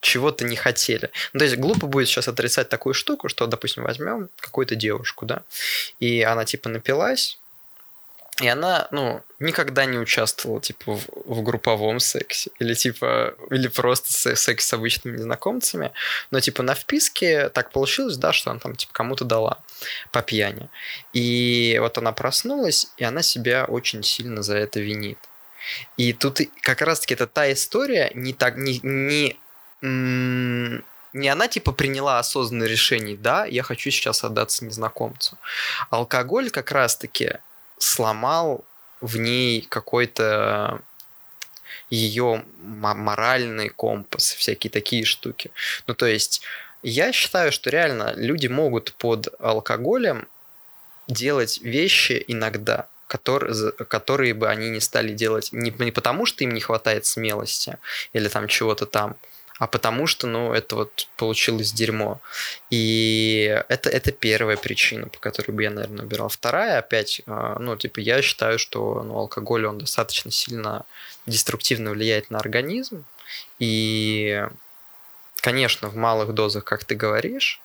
[0.04, 1.10] чего-то не хотели.
[1.32, 5.42] Ну, то есть глупо будет сейчас отрицать такую штуку, что, допустим, возьмем какую-то девушку, да,
[5.98, 7.38] и она типа напилась,
[8.42, 12.50] и она, ну, никогда не участвовала, типа, в, в групповом сексе.
[12.58, 15.92] Или, типа, или просто секс с обычными незнакомцами.
[16.32, 19.62] Но, типа, на вписке так получилось, да, что она там, типа, кому-то дала
[20.10, 20.68] по пьяни.
[21.12, 25.18] И вот она проснулась, и она себя очень сильно за это винит.
[25.96, 29.36] И тут как раз-таки это та история, не, так, не, не
[29.84, 35.38] не она типа приняла осознанное решение, да, я хочу сейчас отдаться незнакомцу.
[35.90, 37.38] Алкоголь как раз-таки
[37.78, 38.64] сломал
[39.00, 40.80] в ней какой-то
[41.90, 45.50] ее моральный компас, всякие такие штуки.
[45.86, 46.42] Ну, то есть,
[46.82, 50.26] я считаю, что реально люди могут под алкоголем
[51.06, 56.52] делать вещи иногда, которые, которые бы они не стали делать не, не потому, что им
[56.54, 57.78] не хватает смелости
[58.12, 59.16] или там чего-то там,
[59.64, 62.20] а потому что, ну, это вот получилось дерьмо.
[62.68, 66.28] И это, это первая причина, по которой бы я, наверное, убирал.
[66.28, 70.84] Вторая, опять, а, ну, типа, я считаю, что ну, алкоголь, он достаточно сильно
[71.24, 73.06] деструктивно влияет на организм.
[73.58, 74.46] И,
[75.36, 77.62] конечно, в малых дозах, как ты говоришь,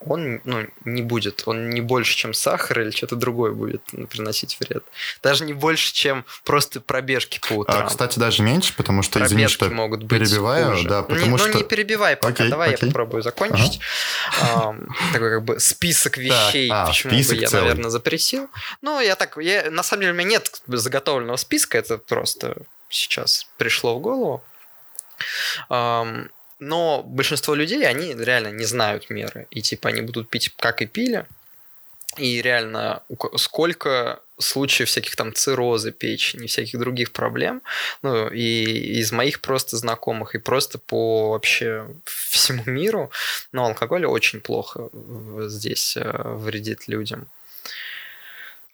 [0.00, 4.84] он ну, не будет, он не больше, чем сахар или что-то другое будет приносить вред.
[5.22, 7.84] Даже не больше, чем просто пробежки по утрам.
[7.84, 10.88] А, кстати, даже меньше, потому что, пробежки извини, что могут быть перебиваю, хуже.
[10.88, 11.48] да, потому не, что...
[11.48, 12.86] Ну, не перебивай пока, окей, давай окей.
[12.86, 13.80] я попробую закончить.
[14.40, 14.76] Ага.
[15.12, 17.62] такой как бы список вещей, так, а, почему список бы я, целый.
[17.62, 18.48] наверное, запретил.
[18.82, 22.56] Ну, я так, я, на самом деле у меня нет заготовленного списка, это просто
[22.88, 24.44] сейчас пришло в голову
[26.58, 29.46] но большинство людей, они реально не знают меры.
[29.50, 31.26] И типа они будут пить как и пили.
[32.16, 33.02] И реально
[33.36, 37.62] сколько случаев всяких там циррозы печени, всяких других проблем,
[38.02, 43.10] ну, и из моих просто знакомых, и просто по вообще всему миру,
[43.52, 44.90] но алкоголь очень плохо
[45.48, 47.26] здесь э, вредит людям.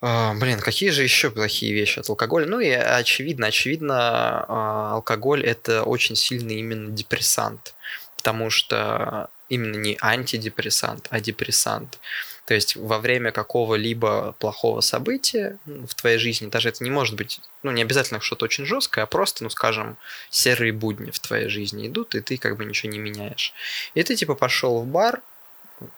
[0.03, 2.46] А, блин, какие же еще плохие вещи от алкоголя?
[2.46, 7.74] Ну и очевидно, очевидно, а, алкоголь это очень сильный именно депрессант,
[8.16, 11.98] потому что именно не антидепрессант, а депрессант.
[12.46, 17.40] То есть во время какого-либо плохого события в твоей жизни, даже это не может быть,
[17.62, 19.98] ну не обязательно что-то очень жесткое, а просто, ну скажем,
[20.30, 23.53] серые будни в твоей жизни идут, и ты как бы ничего не меняешь.
[23.94, 25.20] И ты типа пошел в бар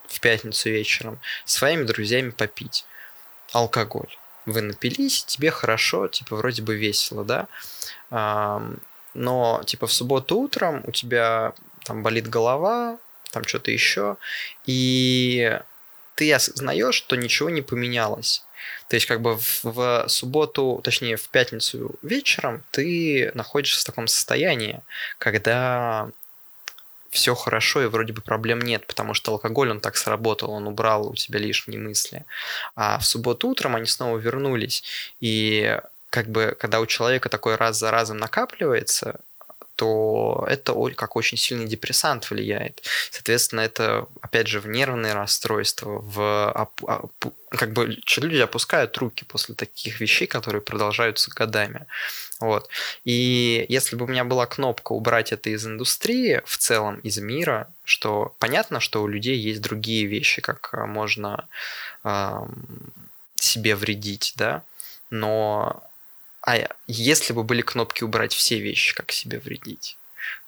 [0.08, 2.84] в пятницу вечером своими друзьями попить
[3.52, 4.16] алкоголь.
[4.46, 7.46] Вы напились, тебе хорошо, типа вроде бы весело, да?
[9.14, 11.52] Но типа в субботу утром у тебя
[11.84, 12.98] там болит голова,
[13.30, 14.16] там что-то еще,
[14.66, 15.60] и
[16.14, 18.44] ты осознаешь, что ничего не поменялось.
[18.88, 24.06] То есть, как бы в, в субботу, точнее, в пятницу вечером ты находишься в таком
[24.06, 24.82] состоянии,
[25.18, 26.10] когда
[27.12, 31.08] все хорошо и вроде бы проблем нет, потому что алкоголь, он так сработал, он убрал
[31.08, 32.24] у тебя лишние мысли.
[32.74, 34.82] А в субботу утром они снова вернулись.
[35.20, 39.20] И как бы, когда у человека такой раз за разом накапливается,
[39.82, 42.84] то это как очень сильный депрессант влияет.
[43.10, 46.70] Соответственно, это, опять же, в нервные расстройства, в
[47.50, 51.86] как бы люди опускают руки после таких вещей, которые продолжаются годами.
[52.38, 52.68] Вот.
[53.04, 57.66] И если бы у меня была кнопка убрать это из индустрии, в целом из мира,
[57.82, 61.48] что понятно, что у людей есть другие вещи, как э, можно
[62.04, 62.36] э,
[63.34, 64.62] себе вредить, да,
[65.10, 65.82] но
[66.42, 69.96] а если бы были кнопки убрать все вещи, как себе вредить?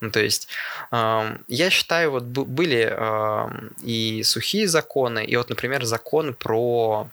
[0.00, 0.48] Ну, то есть,
[0.90, 3.48] э, я считаю, вот были э,
[3.82, 7.08] и сухие законы, и вот, например, закон про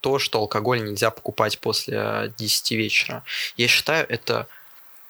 [0.00, 3.22] то, что алкоголь нельзя покупать после 10 вечера.
[3.56, 4.48] Я считаю, это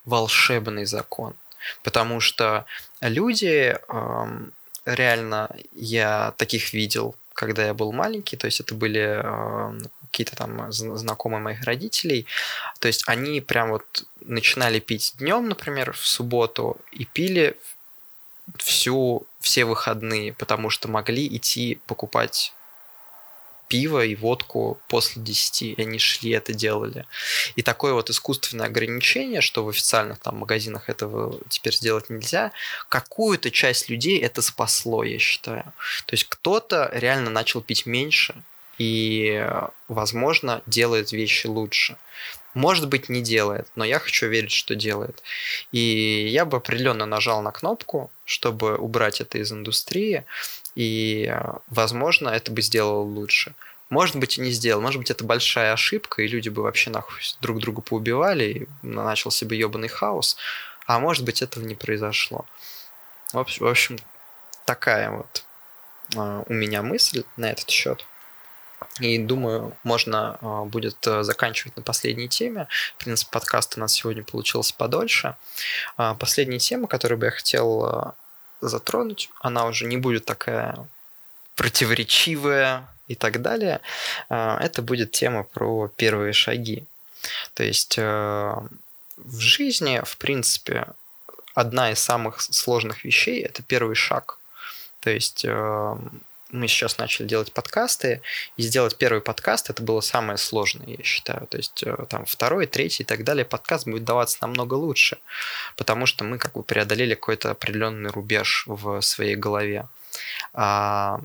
[0.04, 1.34] волшебный закон.
[1.82, 2.66] Потому что
[3.00, 4.40] люди, э,
[4.84, 9.78] реально, я таких видел, когда я был маленький, то есть это были э,
[10.10, 12.26] какие-то там знакомые моих родителей.
[12.80, 17.56] То есть они прям вот начинали пить днем, например, в субботу, и пили
[18.56, 22.52] всю, все выходные, потому что могли идти покупать
[23.72, 27.06] пиво и водку после 10, и они шли это делали.
[27.56, 32.52] И такое вот искусственное ограничение, что в официальных там магазинах этого теперь сделать нельзя,
[32.90, 35.64] какую-то часть людей это спасло, я считаю.
[36.04, 38.34] То есть кто-то реально начал пить меньше,
[38.76, 39.48] и,
[39.88, 41.96] возможно, делает вещи лучше.
[42.52, 45.22] Может быть, не делает, но я хочу верить, что делает.
[45.72, 50.24] И я бы определенно нажал на кнопку, чтобы убрать это из индустрии,
[50.74, 51.34] и,
[51.68, 53.54] возможно, это бы сделало лучше.
[53.90, 54.80] Может быть, и не сделал.
[54.80, 59.44] Может быть, это большая ошибка, и люди бы вообще нахуй друг друга поубивали, и начался
[59.44, 60.36] бы ебаный хаос.
[60.86, 62.46] А может быть, этого не произошло.
[63.32, 63.98] В общем,
[64.64, 65.44] такая вот
[66.16, 68.06] а, у меня мысль на этот счет.
[69.00, 72.68] И думаю, можно а, будет э, заканчивать на последней теме.
[72.98, 75.36] В принципе, подкаст у нас сегодня получился подольше.
[75.96, 78.14] А, последняя тема, которую бы я хотел
[78.68, 80.76] затронуть, она уже не будет такая
[81.56, 83.80] противоречивая и так далее.
[84.28, 86.84] А, это будет тема про первые шаги.
[87.54, 88.54] То есть э,
[89.16, 90.86] в жизни, в принципе,
[91.54, 94.38] одна из самых сложных вещей– это первый шаг.
[95.00, 95.44] То есть
[96.52, 98.22] мы сейчас начали делать подкасты,
[98.56, 101.46] и сделать первый подкаст это было самое сложное, я считаю.
[101.46, 105.18] То есть э, там второй, третий и так далее подкаст будет даваться намного лучше,
[105.76, 109.88] потому что мы как бы преодолели какой-то определенный рубеж в своей голове.
[110.52, 111.20] А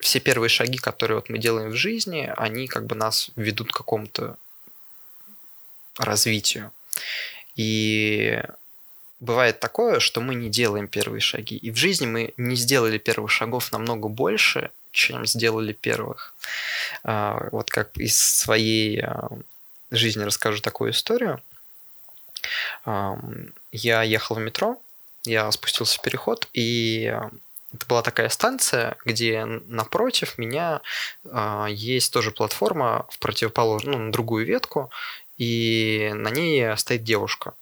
[0.00, 3.76] все первые шаги, которые вот мы делаем в жизни, они как бы нас ведут к
[3.76, 4.36] какому-то
[5.96, 6.72] развитию.
[7.54, 8.42] И
[9.20, 11.56] бывает такое, что мы не делаем первые шаги.
[11.56, 16.34] И в жизни мы не сделали первых шагов намного больше, чем сделали первых.
[17.04, 19.28] А, вот как из своей а,
[19.90, 21.40] жизни расскажу такую историю.
[23.72, 24.80] Я ехал в метро,
[25.24, 27.12] я спустился в переход, и
[27.72, 30.80] это была такая станция, где напротив меня
[31.68, 34.90] есть тоже платформа в противоположную, ну, на другую ветку,
[35.38, 37.54] и на ней стоит девушка.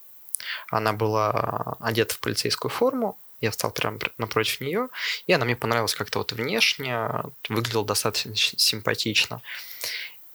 [0.68, 4.88] Она была одета в полицейскую форму, я встал прямо напротив нее,
[5.26, 7.08] и она мне понравилась как-то вот внешне,
[7.48, 9.42] выглядела достаточно симпатично.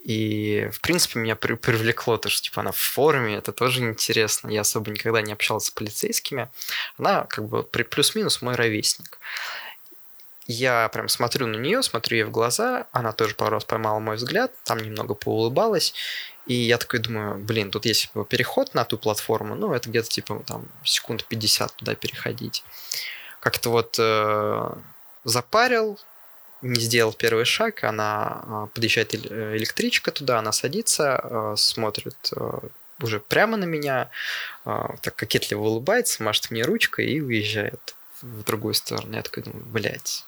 [0.03, 4.49] И, в принципе, меня при привлекло то, что типа она в форме, это тоже интересно.
[4.49, 6.49] Я особо никогда не общался с полицейскими.
[6.97, 9.19] Она как бы плюс-минус мой ровесник.
[10.47, 14.15] Я прям смотрю на нее, смотрю ей в глаза, она тоже пару раз поймала мой
[14.15, 15.93] взгляд, там немного поулыбалась,
[16.49, 20.09] и я такой думаю, блин, тут есть типа, переход на ту платформу, ну, это где-то
[20.09, 22.63] типа там секунд 50 туда переходить.
[23.39, 24.71] Как-то вот э,
[25.23, 25.99] запарил,
[26.63, 32.59] не сделал первый шаг, она э, подъезжает э, электричка туда, она садится, э, смотрит э,
[32.99, 34.09] уже прямо на меня,
[34.65, 39.15] так кокетливо улыбается, машет мне ручкой и уезжает в другую сторону.
[39.15, 40.25] Я такой думаю, блядь,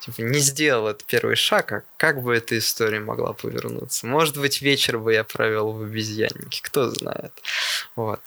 [0.00, 4.06] типа, не сделал этот первый шаг, а как бы эта история могла повернуться?
[4.06, 7.32] Может быть, вечер бы я провел в обезьяннике, кто знает.
[7.96, 8.20] Вот.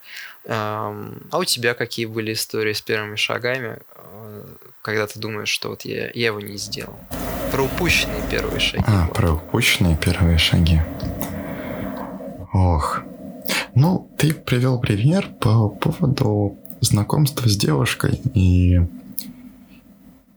[0.48, 0.92] А
[1.32, 4.44] у тебя какие были истории с первыми шагами, э,
[4.80, 6.98] когда ты думаешь, что вот я, я его не сделал?
[7.50, 8.84] Про упущенные первые шаги.
[8.86, 10.80] А, про упущенные первые шаги.
[12.52, 13.00] Ох.
[13.74, 18.80] Ну, ты привел пример по поводу знакомства с девушкой, и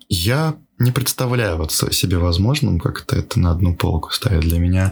[0.10, 4.42] я не представляю вот себе возможным как-то это на одну полку ставить.
[4.42, 4.92] Для меня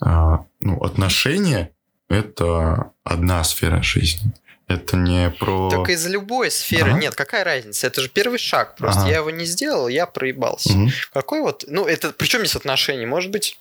[0.00, 1.72] а, ну, отношения—
[2.08, 4.32] это одна сфера жизни.
[4.68, 5.70] Это не про...
[5.70, 6.90] Так из любой сферы.
[6.90, 7.00] Ага.
[7.00, 7.86] Нет, какая разница?
[7.86, 8.74] Это же первый шаг.
[8.76, 9.10] Просто ага.
[9.10, 10.72] я его не сделал, я проебался.
[10.72, 10.90] Угу.
[11.12, 11.64] Какой вот...
[11.68, 12.10] Ну, это...
[12.10, 13.06] Причем здесь отношения?
[13.06, 13.60] Может быть,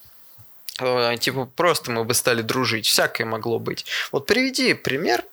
[0.80, 2.88] э, типа, просто мы бы стали дружить.
[2.88, 3.86] Всякое могло быть.
[4.12, 5.24] Вот приведи пример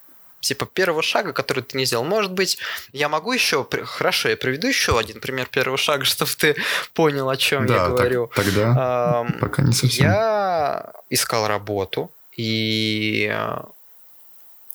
[0.43, 2.05] типа первого шага, который ты не сделал.
[2.05, 2.59] Может быть,
[2.93, 3.66] я могу еще...
[3.84, 6.57] Хорошо, я приведу еще один пример первого шага, чтобы ты
[6.93, 8.30] понял, о чем да, я говорю.
[8.34, 10.07] Так, тогда а, пока не совсем.
[10.07, 13.34] Я искал работу, и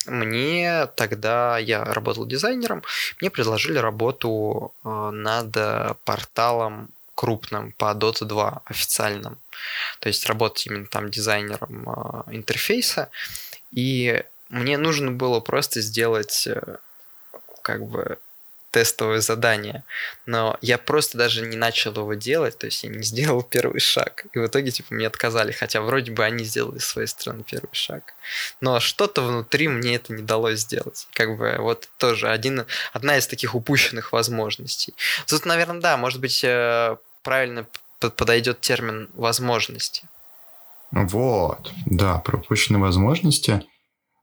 [0.05, 2.81] мне тогда, я работал дизайнером,
[3.19, 9.37] мне предложили работу а, над порталом крупным по Dota 2 официальным.
[9.99, 13.09] То есть работать именно там дизайнером а, интерфейса.
[13.71, 16.77] И мне нужно было просто сделать э,
[17.61, 18.17] как бы
[18.71, 19.83] тестовое задание,
[20.25, 24.25] но я просто даже не начал его делать, то есть я не сделал первый шаг.
[24.33, 27.73] И в итоге, типа, мне отказали, хотя вроде бы они сделали с своей стороны первый
[27.73, 28.13] шаг.
[28.61, 31.07] Но что-то внутри мне это не дало сделать.
[31.13, 34.93] Как бы вот тоже один, одна из таких упущенных возможностей.
[35.25, 37.65] Тут, наверное, да, может быть, э, правильно
[37.99, 40.07] подойдет термин возможности.
[40.91, 43.65] Вот, да, пропущенные возможности–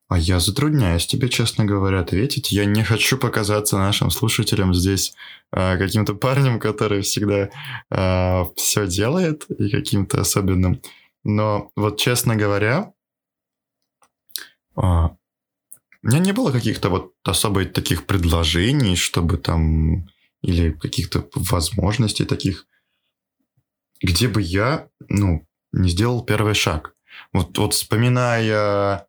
[0.09, 2.53] а я затрудняюсь тебе, честно говоря, ответить.
[2.53, 5.15] Я не хочу показаться нашим слушателям здесь
[5.53, 7.51] э, каким-то парнем, который всегда
[7.91, 10.81] э, все делает и каким-то особенным.
[11.25, 12.93] Но вот честно говоря,
[14.77, 15.17] э, у
[16.07, 20.07] меня не было каких-то вот особо таких предложений, чтобы там
[20.43, 22.67] или каких-то возможностей таких,
[24.03, 26.95] где бы я, ну, не сделал первый шаг.
[27.33, 29.07] Вот, вот вспоминая а,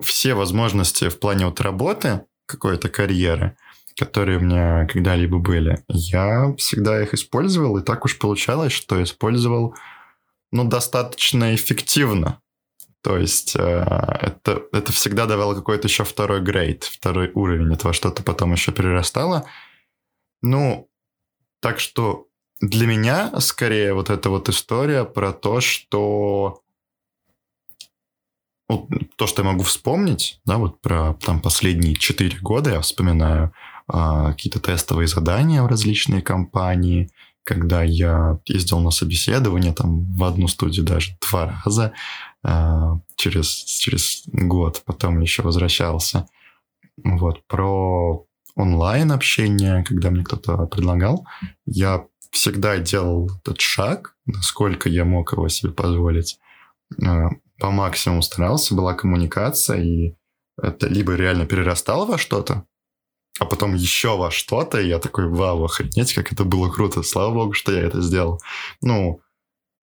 [0.00, 3.56] все возможности в плане вот работы, какой-то карьеры,
[3.96, 9.74] которые у меня когда-либо были, я всегда их использовал, и так уж получалось, что использовал,
[10.52, 12.40] ну, достаточно эффективно.
[13.02, 17.72] То есть э, это, это всегда давало какой-то еще второй грейд, второй уровень.
[17.72, 19.46] этого что-то потом еще перерастало.
[20.42, 20.90] Ну,
[21.60, 22.26] так что
[22.60, 26.59] для меня скорее вот эта вот история про то, что
[28.70, 33.52] вот то, что я могу вспомнить, да, вот про там последние четыре года я вспоминаю
[33.88, 37.10] а, какие-то тестовые задания в различные компании,
[37.42, 41.92] когда я ездил на собеседование там в одну студию даже два раза
[42.44, 46.28] а, через, через год, потом еще возвращался.
[47.02, 48.24] Вот, про
[48.54, 51.26] онлайн общение, когда мне кто-то предлагал,
[51.66, 56.38] я всегда делал этот шаг, насколько я мог его себе позволить.
[57.60, 60.14] По максимуму старался, была коммуникация, и
[60.60, 62.64] это либо реально перерастало во что-то,
[63.38, 67.32] а потом еще во что-то, и я такой, вау, охренеть, как это было круто, слава
[67.32, 68.40] богу, что я это сделал.
[68.80, 69.20] Ну,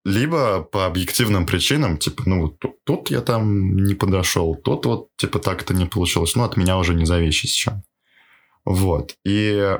[0.05, 5.39] либо по объективным причинам, типа, ну, тут, тут я там не подошел, тут вот, типа,
[5.39, 7.83] так-то не получилось, ну, от меня уже не зависит еще.
[8.65, 9.79] Вот, и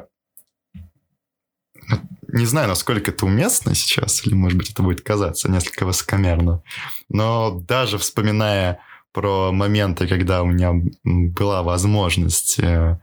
[2.28, 6.62] не знаю, насколько это уместно сейчас, или, может быть, это будет казаться несколько высокомерно,
[7.10, 8.80] но даже вспоминая
[9.12, 10.74] про моменты, когда у меня
[11.04, 13.00] была возможность э,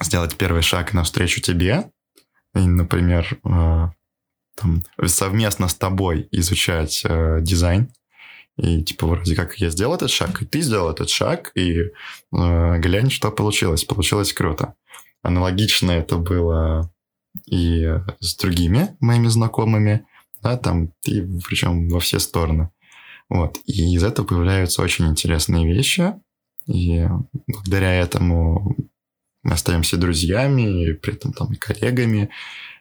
[0.00, 1.90] сделать первый шаг навстречу тебе,
[2.54, 3.88] и, например, э,
[4.56, 7.90] там, совместно с тобой изучать э, дизайн,
[8.56, 11.90] и типа вроде как я сделал этот шаг, и ты сделал этот шаг, и э,
[12.32, 13.84] глянь, что получилось.
[13.84, 14.74] Получилось круто.
[15.22, 16.92] Аналогично это было
[17.46, 20.06] и с другими моими знакомыми,
[20.42, 22.70] да, там, и причем во все стороны.
[23.28, 23.58] Вот.
[23.66, 26.14] И из этого появляются очень интересные вещи,
[26.66, 27.06] и
[27.46, 28.76] благодаря этому
[29.42, 32.30] мы остаемся друзьями, и при этом там и коллегами,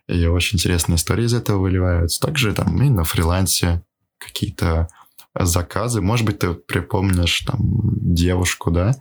[0.08, 2.22] и очень интересные истории из этого выливаются.
[2.22, 3.84] Также там и на фрилансе
[4.18, 4.88] какие-то
[5.36, 6.02] заказы.
[6.02, 8.96] Может быть, ты припомнишь там девушку, да,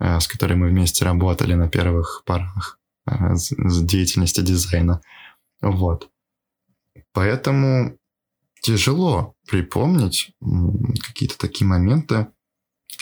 [0.00, 5.00] э, с которой мы вместе работали на первых порах э, с деятельности дизайна.
[5.60, 6.10] Вот.
[7.12, 7.98] Поэтому
[8.60, 10.32] тяжело припомнить
[11.06, 12.28] какие-то такие моменты,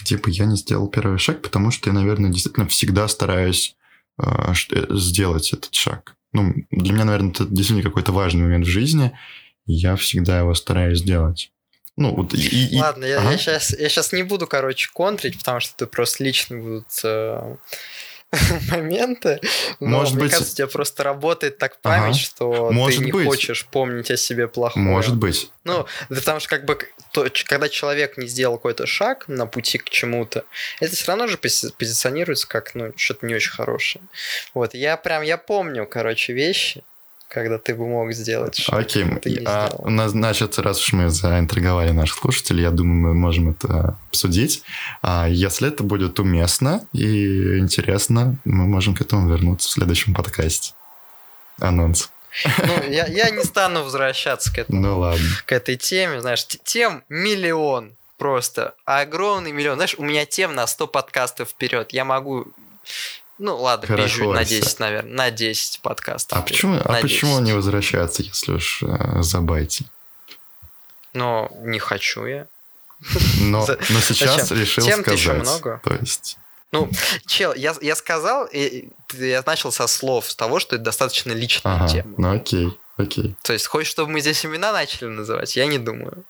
[0.03, 3.77] где бы я не сделал первый шаг, потому что я, наверное, действительно всегда стараюсь
[4.19, 4.53] э,
[4.91, 6.17] сделать этот шаг.
[6.33, 9.13] Ну, для меня, наверное, это действительно какой-то важный момент в жизни,
[9.67, 11.53] и я всегда его стараюсь сделать.
[11.97, 12.79] Ну, вот и, и...
[12.79, 13.33] Ладно, я, ага.
[13.33, 17.57] я, сейчас, я сейчас не буду, короче, контрить, потому что это просто лично будут э,
[18.70, 19.40] моменты.
[19.81, 20.32] Но Может мне быть...
[20.32, 22.19] кажется, у тебя просто работает так память, ага.
[22.19, 23.27] что Может ты не быть.
[23.27, 24.85] хочешь помнить о себе плохое.
[24.85, 25.51] Может быть.
[25.65, 26.78] Ну, потому что как бы
[27.12, 30.44] то, когда человек не сделал какой-то шаг на пути к чему-то,
[30.81, 34.05] это все равно же позиционируется как ну, что-то не очень хорошее.
[34.55, 36.85] Вот, я прям, я помню, короче, вещи,
[37.31, 39.07] когда ты бы мог сделать что Окей,
[39.47, 43.97] а, у нас, значит, раз уж мы заинтриговали наших слушателей, я думаю, мы можем это
[44.09, 44.65] обсудить.
[45.01, 50.74] А если это будет уместно и интересно, мы можем к этому вернуться в следующем подкасте.
[51.61, 52.11] Анонс.
[52.59, 54.81] Ну, я, я не стану возвращаться к этому.
[54.81, 55.27] Ну ладно.
[55.47, 58.74] К этой теме, знаешь, тем миллион просто.
[58.85, 59.77] Огромный миллион.
[59.77, 61.93] Знаешь, у меня тем на 100 подкастов вперед.
[61.93, 62.48] Я могу
[63.41, 66.39] ну ладно, Хорошо, на 10, наверное, на 10 подкастов.
[66.39, 69.87] А почему, а почему не возвращаться, если уж э, забайте?
[71.15, 72.47] Ну, не хочу я.
[73.41, 74.59] Но, но сейчас Зачем?
[74.59, 75.19] решил Тем сказать.
[75.19, 75.81] еще много.
[75.83, 76.37] То есть...
[76.71, 76.89] Ну,
[77.27, 81.77] чел, я, я сказал, и, я начал со слов, с того, что это достаточно личная
[81.77, 82.15] ага, тема.
[82.17, 83.35] Ну окей, окей.
[83.43, 85.57] То есть, хочешь, чтобы мы здесь имена начали называть?
[85.57, 86.25] Я не думаю.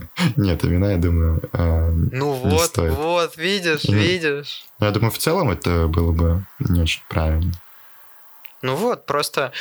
[0.36, 2.94] Нет, имена, я думаю, э, Ну вот, стоит.
[2.94, 4.64] вот, видишь, ну, видишь.
[4.80, 7.52] Я думаю, в целом это было бы не очень правильно.
[8.62, 9.52] Ну вот, просто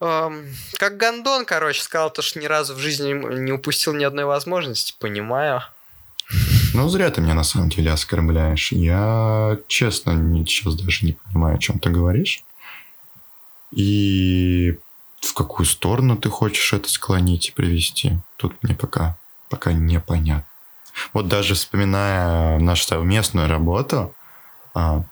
[0.00, 0.46] эм,
[0.78, 4.94] как Гондон, короче, сказал, то, что ни разу в жизни не упустил ни одной возможности,
[4.98, 5.62] понимаю.
[6.74, 8.72] Ну, зря ты меня на самом деле оскорбляешь.
[8.72, 10.12] Я, честно,
[10.46, 12.42] сейчас даже не понимаю, о чем ты говоришь.
[13.70, 14.78] И
[15.20, 18.18] в какую сторону ты хочешь это склонить и привести.
[18.36, 19.16] Тут мне пока
[19.48, 20.46] пока непонятно.
[21.12, 24.14] Вот даже вспоминая нашу совместную работу,
[24.74, 25.04] а,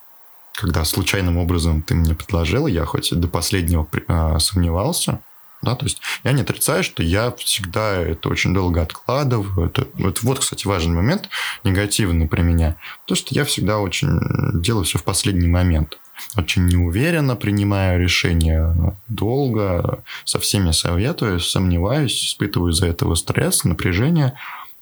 [0.55, 5.21] когда случайным образом ты мне предложил, я хоть до последнего а, сомневался,
[5.65, 9.67] да, то есть я не отрицаю, что я всегда это очень долго откладываю.
[9.67, 11.31] Это, это вот, кстати, важный момент,
[11.65, 12.77] негативный при меня.
[13.07, 14.21] То, что я всегда очень
[14.61, 15.99] делаю все в последний момент.
[16.37, 18.75] Очень неуверенно принимаю решения,
[19.09, 24.35] долго, со всеми советую, сомневаюсь, испытываю из-за этого стресс, напряжение,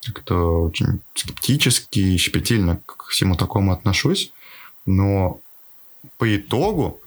[0.04, 4.32] как-то очень скептически, щепетильно к всему такому отношусь.
[4.86, 5.40] Но
[6.18, 7.00] по итогу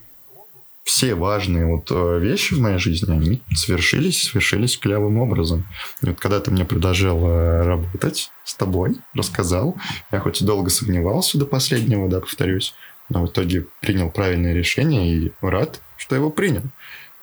[0.86, 5.66] все важные вот э, вещи в моей жизни, они свершились, свершились клевым образом.
[6.00, 9.76] И вот когда ты мне предложил э, работать с тобой, рассказал,
[10.12, 12.72] я хоть и долго сомневался до последнего, да, повторюсь,
[13.08, 16.62] но в итоге принял правильное решение и рад, что его принял.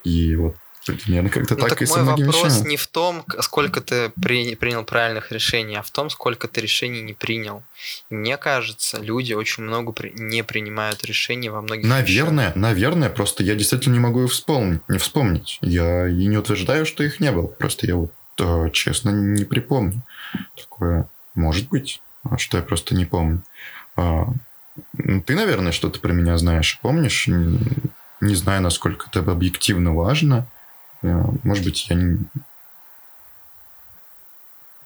[0.04, 0.56] И вот
[0.86, 2.70] примерно как-то ну, так, так и мой со многими вопрос вещами.
[2.70, 7.02] не в том, сколько ты при, принял правильных решений, а в том, сколько ты решений
[7.02, 7.64] не принял.
[8.10, 12.56] И мне кажется, люди очень много при, не принимают решений во многих Наверное, вещах.
[12.58, 15.58] наверное, просто я действительно не могу их вспомнить, не вспомнить.
[15.62, 17.48] Я и не утверждаю, что их не было.
[17.48, 20.02] Просто я вот э, честно не припомню.
[20.58, 22.02] Такое может быть,
[22.38, 23.42] что я просто не помню.
[24.94, 27.28] Ну, ты, наверное, что-то про меня знаешь, помнишь?
[27.28, 30.48] Не знаю, насколько это объективно важно.
[31.02, 32.20] Э, может быть, я не...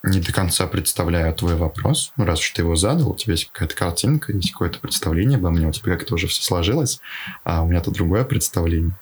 [0.04, 2.12] не до конца представляю твой вопрос.
[2.18, 5.52] Ну, раз уж ты его задал, у тебя есть какая-то картинка, есть какое-то представление обо
[5.52, 7.00] мне, у тебя как-то уже все сложилось,
[7.44, 8.98] а у меня-то другое представление.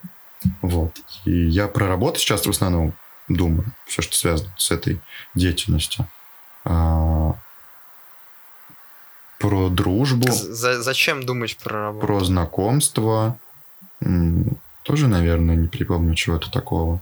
[0.61, 0.99] Вот.
[1.23, 2.93] И я про работу сейчас в основном
[3.27, 5.01] думаю, все, что связано с этой
[5.33, 6.07] деятельностью.
[6.63, 7.35] А,
[9.39, 10.31] про дружбу.
[10.31, 12.07] За зачем думать про работу?
[12.07, 13.37] Про знакомство.
[14.83, 17.01] Тоже, наверное, не припомню чего-то такого.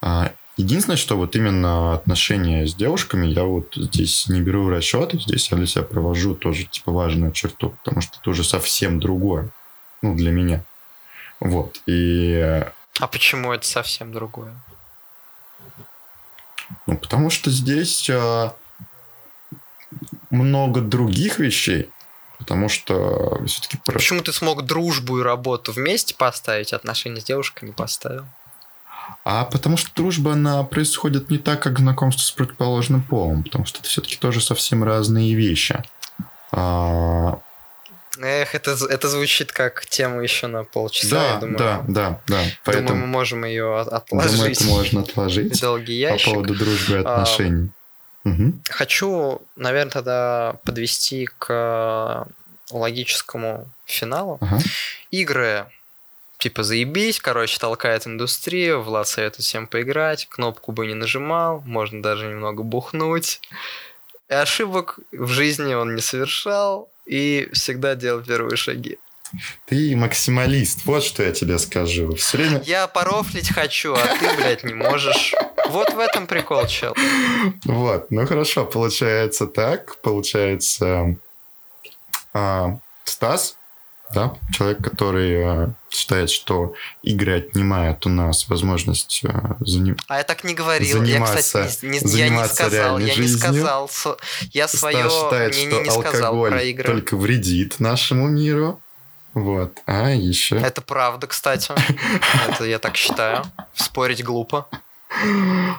[0.00, 5.12] А, единственное, что вот именно отношения с девушками я вот здесь не беру в расчет,
[5.12, 9.50] здесь я для себя провожу тоже типа важную черту, потому что это уже совсем другое,
[10.00, 10.64] ну, для меня.
[11.38, 12.64] Вот, и...
[12.98, 14.54] А почему это совсем другое?
[16.86, 18.54] Ну, потому что здесь а,
[20.32, 21.90] много других вещей,
[22.38, 23.78] потому что все-таки...
[23.84, 28.24] Почему ты смог дружбу и работу вместе поставить, отношения с девушкой не поставил?
[29.24, 33.80] А потому что дружба, она происходит не так, как знакомство с противоположным полом, потому что
[33.80, 35.82] это все-таки тоже совсем разные вещи.
[36.50, 37.38] А...
[38.20, 41.58] Эх, это, это звучит как тема еще на полчаса, да, я думаю.
[41.58, 42.42] Да, да, да.
[42.64, 42.88] Поэтому...
[42.88, 44.32] Думаю, мы можем ее отложить.
[44.32, 45.60] Думаю, это можно отложить.
[45.62, 46.26] Долгий ящик.
[46.26, 47.68] По поводу дружбы и а, отношений.
[47.68, 47.81] А,
[48.24, 48.52] угу.
[48.68, 52.26] Хочу, наверное, тогда подвести к
[52.70, 54.38] логическому финалу.
[54.40, 54.58] Ага.
[55.10, 55.66] Игры
[56.38, 62.26] типа заебись, короче, толкает индустрию, Влад советует всем поиграть, кнопку бы не нажимал, можно даже
[62.26, 63.40] немного бухнуть.
[64.28, 68.98] И ошибок в жизни он не совершал и всегда делал первые шаги.
[69.66, 72.14] Ты максималист, вот что я тебе скажу.
[72.16, 72.62] Все время...
[72.64, 75.34] Я порофлить хочу, а ты, блядь, не можешь.
[75.68, 76.94] Вот в этом прикол, чел.
[77.64, 79.96] Вот, ну хорошо, получается так.
[80.02, 81.16] Получается,
[82.32, 83.56] а, Стас
[84.14, 89.30] да, человек, который э, считает, что игры отнимают у нас возможность э,
[89.60, 89.96] заним...
[90.08, 91.02] А я так не говорил.
[91.02, 92.98] Я, кстати, не, не, я не сказал.
[92.98, 93.22] Я жизнью.
[93.22, 93.90] не сказал.
[94.50, 96.84] Я свое считает, мнение что не сказал про игры.
[96.84, 98.80] только вредит нашему миру.
[99.34, 99.80] Вот.
[99.86, 100.56] А еще...
[100.56, 101.72] Это правда, кстати.
[102.48, 103.44] Это я так считаю.
[103.74, 104.68] Спорить глупо.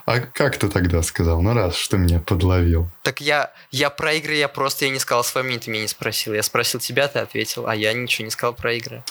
[0.06, 1.42] А как ты тогда сказал?
[1.42, 2.90] Ну раз, что меня подловил.
[3.02, 5.88] Так я, я про игры, я просто я не сказал свое мнение, ты меня не
[5.88, 6.34] спросил.
[6.34, 9.04] Я спросил тебя, ты ответил, а я ничего не сказал про игры.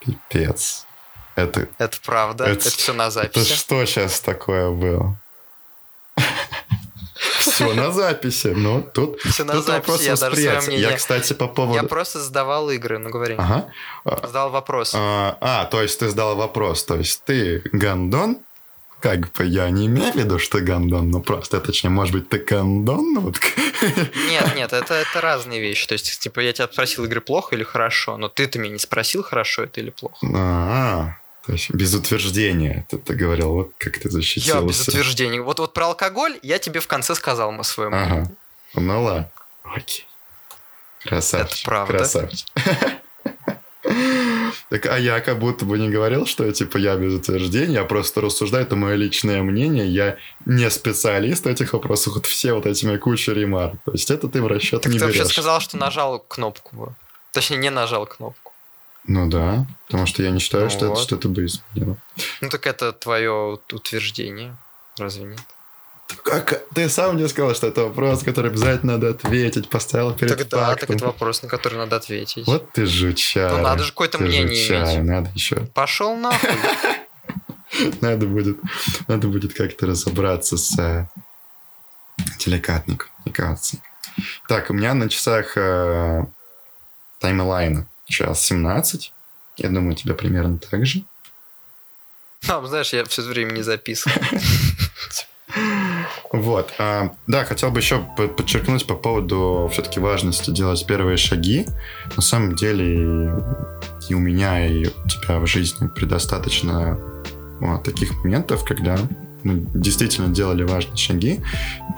[0.00, 0.86] Пипец.
[1.36, 3.46] Это, это правда, это, это все на записи.
[3.46, 5.16] Это что сейчас такое было?
[7.56, 8.48] Все на записи.
[8.48, 10.90] Ну, тут, Все на тут записи, я даже свое мнение...
[10.90, 11.74] Я, кстати, по поводу...
[11.74, 13.34] Я просто задавал игры, ну говори.
[13.38, 13.68] Ага.
[14.22, 14.92] Задал вопрос.
[14.94, 16.84] А, а, то есть ты задал вопрос.
[16.84, 18.38] То есть ты гандон,
[19.00, 22.38] как бы я не имею в виду, что гандон, но просто, точнее, может быть, ты
[22.38, 23.18] гандон?
[23.26, 23.38] Вот.
[24.30, 25.86] Нет, нет, это, это разные вещи.
[25.86, 29.22] То есть, типа, я тебя спросил, игры плохо или хорошо, но ты-то меня не спросил,
[29.22, 30.16] хорошо это или плохо.
[30.34, 31.25] А, есть
[31.70, 34.58] без утверждения ты, ты говорил, вот как ты защитился.
[34.58, 35.40] Я без утверждения.
[35.40, 37.96] Вот, вот про алкоголь я тебе в конце сказал мы своему.
[37.96, 38.30] Ага.
[38.74, 39.30] Ну ладно.
[39.62, 40.06] Окей.
[41.04, 41.58] Красавчик.
[41.58, 41.98] Это правда.
[41.98, 42.46] Красавчик.
[44.68, 48.20] Так, а я как будто бы не говорил, что типа я без утверждения, я просто
[48.20, 52.96] рассуждаю, это мое личное мнение, я не специалист в этих вопросах, вот все вот этими
[52.96, 53.76] куча ремарок.
[53.84, 55.14] То есть это ты в расчет так не ты берешь.
[55.14, 56.96] ты вообще сказал, что нажал кнопку.
[57.32, 58.45] Точнее, не нажал кнопку.
[59.06, 60.94] Ну да, потому что я не считаю, ну что вот.
[60.94, 61.96] это что-то бы изменило.
[62.40, 64.56] Ну так это твое утверждение,
[64.98, 65.40] разве нет?
[66.22, 66.62] Как?
[66.74, 70.74] Ты сам мне сказал, что это вопрос, который обязательно надо ответить, поставил перед так, да,
[70.74, 72.46] так это вопрос, на который надо ответить.
[72.46, 73.52] Вот ты жучар.
[73.52, 75.04] Ну надо же какое-то мнение жучар, иметь.
[75.04, 75.56] Надо еще.
[75.74, 76.50] Пошел нахуй.
[78.00, 78.58] Надо будет,
[79.08, 81.08] надо будет как-то разобраться с э,
[82.38, 83.82] деликатной коммуникацией.
[84.48, 86.24] Так, у меня на часах э,
[87.18, 89.12] таймлайн час 17.
[89.58, 91.02] Я думаю, у тебя примерно так же.
[92.48, 94.18] А, знаешь, я все время не записываю.
[96.32, 96.74] Вот.
[96.78, 101.66] А, да, хотел бы еще подчеркнуть по поводу все-таки важности делать первые шаги.
[102.16, 103.30] На самом деле
[104.08, 106.98] и у меня, и у тебя в жизни предостаточно
[107.60, 108.98] вот, таких моментов, когда
[109.42, 111.40] мы действительно делали важные шаги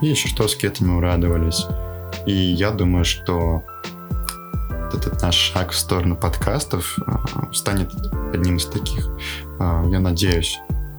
[0.02, 1.66] и еще чертовски этому радовались.
[2.26, 3.62] И я думаю, что
[4.94, 7.90] этот наш шаг в сторону подкастов а, станет
[8.32, 9.08] одним из таких.
[9.58, 10.58] А, я надеюсь,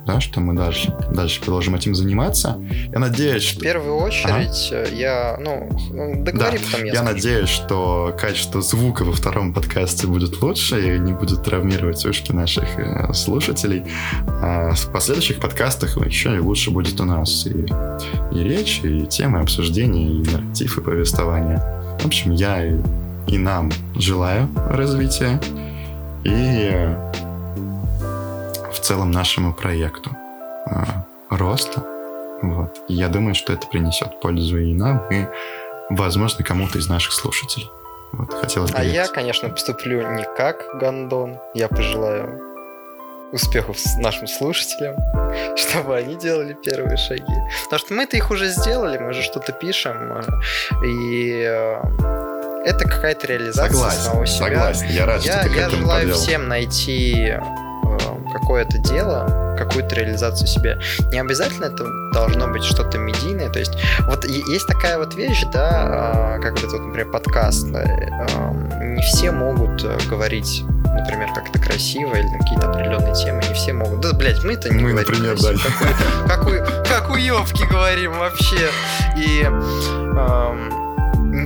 [0.09, 2.59] да, что мы дальше, дальше продолжим этим заниматься.
[2.91, 3.59] Я надеюсь, что...
[3.59, 4.95] В первую очередь ага.
[4.95, 6.63] я, ну, ну, договори да.
[6.65, 11.43] потом я Я надеюсь, что качество звука во втором подкасте будет лучше и не будет
[11.43, 13.83] травмировать ушки наших э, слушателей.
[14.41, 17.67] А в последующих подкастах еще и лучше будет у нас и,
[18.35, 21.59] и речь, и темы обсуждения, и нарратив, и повествование.
[21.99, 22.79] В общем, я и,
[23.29, 25.39] и нам желаю развития.
[26.23, 26.71] И
[28.73, 30.09] в целом нашему проекту.
[30.65, 31.83] А, роста,
[32.41, 32.79] Вот.
[32.87, 35.25] И я думаю, что это принесет пользу и нам, и,
[35.89, 37.69] возможно, кому-то из наших слушателей.
[38.13, 41.37] Вот, хотелось а я, конечно, поступлю не как Гандон.
[41.53, 42.41] Я пожелаю
[43.31, 44.95] успехов с нашим слушателям,
[45.55, 47.33] чтобы они делали первые шаги.
[47.65, 52.28] Потому что мы-то их уже сделали, мы же что-то пишем, э, и э,
[52.65, 54.45] это какая-то реализация согласен, самого себя.
[54.45, 57.33] Согласен, я рад, я, что ты Я желаю всем найти
[58.31, 60.77] какое-то дело, какую-то реализацию себя.
[61.11, 63.49] Не обязательно это должно быть что-то медийное.
[63.49, 67.67] То есть вот есть такая вот вещь, да, а, как вот, вот например, подкаст.
[67.67, 73.53] Не все могут э, говорить например, как это красиво или на какие-то определенные темы, не
[73.53, 74.01] все могут.
[74.01, 75.09] Да, блядь, мы это не мы, говорим.
[75.09, 76.27] например, красиво, да.
[76.27, 78.69] Как, у, как, у, как уебки говорим вообще.
[79.15, 80.78] И эм,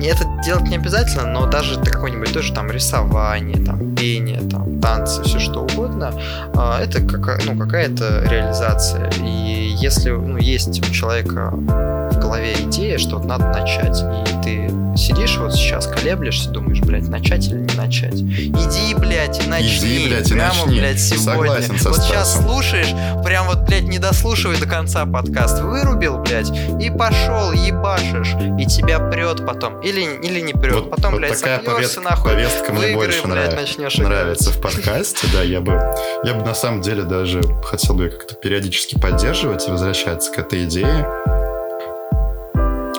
[0.02, 5.38] это делать не обязательно, но даже какое-нибудь тоже там рисование, там пение, там танцы, все
[5.38, 6.12] что угодно,
[6.54, 9.10] а, это как, ну, какая-то реализация.
[9.22, 15.36] И если ну, есть у человека в голове идея, что надо начать, и ты сидишь
[15.38, 18.14] вот сейчас, колеблешься, думаешь, блядь, начать или не начать.
[18.14, 19.96] Иди, блядь, и начни.
[19.96, 20.78] Иди, блядь, и прямо, начни.
[20.80, 21.24] блядь, сегодня.
[21.24, 22.14] Согласен со вот Стасом.
[22.14, 25.60] сейчас слушаешь, прям вот, блядь, не дослушивай до конца подкаст.
[25.62, 26.50] Вырубил, блядь,
[26.80, 28.34] и пошел, ебашишь.
[28.58, 29.80] И тебя прет потом.
[29.80, 30.74] Или, или не прет.
[30.74, 32.32] Вот, потом, вот блядь, такая повестка, нахуй.
[32.32, 34.58] повестка мне игры, больше блядь, нрав- начнешь нравится играть.
[34.58, 35.80] в подкасте, да, я бы,
[36.24, 40.64] я бы на самом деле даже хотел бы как-то периодически поддерживать и возвращаться к этой
[40.64, 41.06] идее,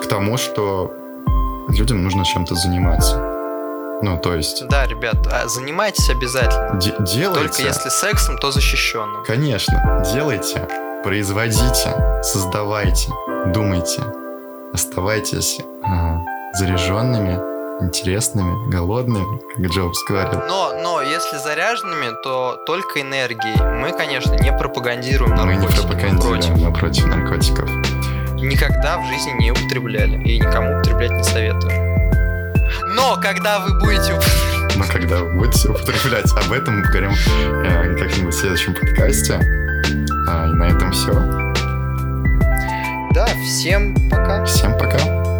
[0.02, 0.92] к тому, что
[1.78, 3.18] людям нужно чем-то заниматься.
[4.02, 4.68] Ну, то есть...
[4.68, 6.78] Да, ребят, а занимайтесь обязательно.
[6.80, 7.48] де- делайте...
[7.48, 9.24] Только если сексом, то защищенным.
[9.24, 10.68] Конечно, делайте,
[11.04, 13.10] производите, создавайте,
[13.54, 14.04] думайте,
[14.74, 16.18] оставайтесь а,
[16.54, 17.40] заряженными,
[17.82, 20.42] интересными, голодными, как Джобс говорил.
[20.48, 23.56] Но, но если заряженными, то только энергией.
[23.80, 25.82] Мы, конечно, не пропагандируем Мы не наркотики.
[25.88, 26.58] пропагандируем, Против.
[26.58, 27.70] мы против наркотиков.
[28.42, 30.22] Никогда в жизни не употребляли.
[30.24, 31.72] И никому употреблять не советую.
[32.96, 34.76] Но когда вы будете употреблять...
[34.76, 39.40] Но когда вы будете употреблять, об этом мы поговорим э, как-нибудь в следующем подкасте.
[40.28, 41.14] А, и на этом все.
[43.14, 44.44] Да, всем пока.
[44.44, 45.35] Всем пока.